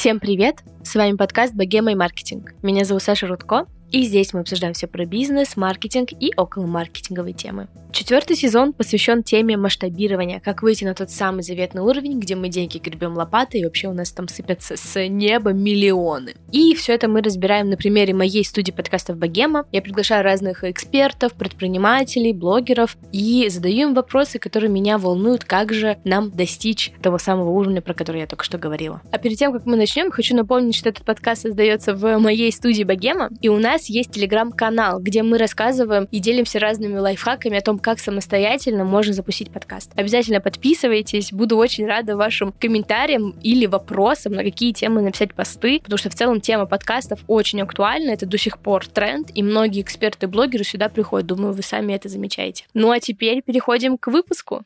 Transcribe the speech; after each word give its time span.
Всем 0.00 0.18
привет! 0.18 0.62
С 0.82 0.94
вами 0.94 1.14
подкаст 1.14 1.52
«Богема 1.52 1.92
и 1.92 1.94
маркетинг». 1.94 2.54
Меня 2.62 2.86
зовут 2.86 3.02
Саша 3.02 3.26
Рудко, 3.26 3.66
и 3.92 4.02
здесь 4.04 4.32
мы 4.32 4.40
обсуждаем 4.40 4.74
все 4.74 4.86
про 4.86 5.04
бизнес, 5.04 5.56
маркетинг 5.56 6.10
и 6.18 6.32
околомаркетинговые 6.36 7.34
темы. 7.34 7.68
Четвертый 7.92 8.36
сезон 8.36 8.72
посвящен 8.72 9.22
теме 9.22 9.56
масштабирования, 9.56 10.40
как 10.40 10.62
выйти 10.62 10.84
на 10.84 10.94
тот 10.94 11.10
самый 11.10 11.42
заветный 11.42 11.82
уровень, 11.82 12.20
где 12.20 12.36
мы 12.36 12.48
деньги 12.48 12.78
гребем 12.78 13.16
лопатой 13.16 13.60
и 13.60 13.64
вообще 13.64 13.88
у 13.88 13.92
нас 13.92 14.12
там 14.12 14.28
сыпятся 14.28 14.76
с 14.76 15.08
неба 15.08 15.52
миллионы. 15.52 16.34
И 16.52 16.74
все 16.74 16.94
это 16.94 17.08
мы 17.08 17.20
разбираем 17.20 17.68
на 17.68 17.76
примере 17.76 18.14
моей 18.14 18.44
студии 18.44 18.70
подкастов 18.70 19.16
Богема. 19.16 19.66
Я 19.72 19.82
приглашаю 19.82 20.22
разных 20.22 20.62
экспертов, 20.62 21.34
предпринимателей, 21.34 22.32
блогеров 22.32 22.96
и 23.12 23.48
задаю 23.48 23.88
им 23.88 23.94
вопросы, 23.94 24.38
которые 24.38 24.70
меня 24.70 24.98
волнуют, 24.98 25.44
как 25.44 25.72
же 25.72 25.98
нам 26.04 26.30
достичь 26.30 26.92
того 27.02 27.18
самого 27.18 27.50
уровня, 27.50 27.82
про 27.82 27.94
который 27.94 28.20
я 28.20 28.26
только 28.26 28.44
что 28.44 28.56
говорила. 28.56 29.02
А 29.10 29.18
перед 29.18 29.36
тем, 29.38 29.52
как 29.52 29.66
мы 29.66 29.76
начнем, 29.76 30.12
хочу 30.12 30.36
напомнить, 30.36 30.76
что 30.76 30.88
этот 30.88 31.04
подкаст 31.04 31.42
создается 31.42 31.94
в 31.94 32.18
моей 32.18 32.52
студии 32.52 32.84
Богема, 32.84 33.30
и 33.40 33.48
у 33.48 33.58
нас 33.58 33.79
есть 33.88 34.10
телеграм-канал, 34.10 35.00
где 35.00 35.22
мы 35.22 35.38
рассказываем 35.38 36.08
и 36.10 36.18
делимся 36.18 36.58
разными 36.58 36.98
лайфхаками 36.98 37.56
о 37.56 37.60
том, 37.62 37.78
как 37.78 38.00
самостоятельно 38.00 38.84
можно 38.84 39.12
запустить 39.12 39.50
подкаст. 39.50 39.92
Обязательно 39.96 40.40
подписывайтесь, 40.40 41.32
буду 41.32 41.56
очень 41.56 41.86
рада 41.86 42.16
вашим 42.16 42.52
комментариям 42.52 43.30
или 43.42 43.66
вопросам, 43.66 44.32
на 44.32 44.42
какие 44.42 44.72
темы 44.72 45.02
написать 45.02 45.34
посты, 45.34 45.80
потому 45.82 45.98
что 45.98 46.10
в 46.10 46.14
целом 46.14 46.40
тема 46.40 46.66
подкастов 46.66 47.20
очень 47.26 47.62
актуальна, 47.62 48.10
это 48.10 48.26
до 48.26 48.36
сих 48.36 48.58
пор 48.58 48.86
тренд, 48.86 49.30
и 49.34 49.42
многие 49.42 49.82
эксперты 49.82 50.26
блогеры 50.26 50.64
сюда 50.64 50.88
приходят, 50.88 51.26
думаю, 51.26 51.52
вы 51.52 51.62
сами 51.62 51.92
это 51.92 52.08
замечаете. 52.08 52.66
Ну 52.74 52.90
а 52.90 53.00
теперь 53.00 53.42
переходим 53.42 53.96
к 53.96 54.08
выпуску. 54.08 54.64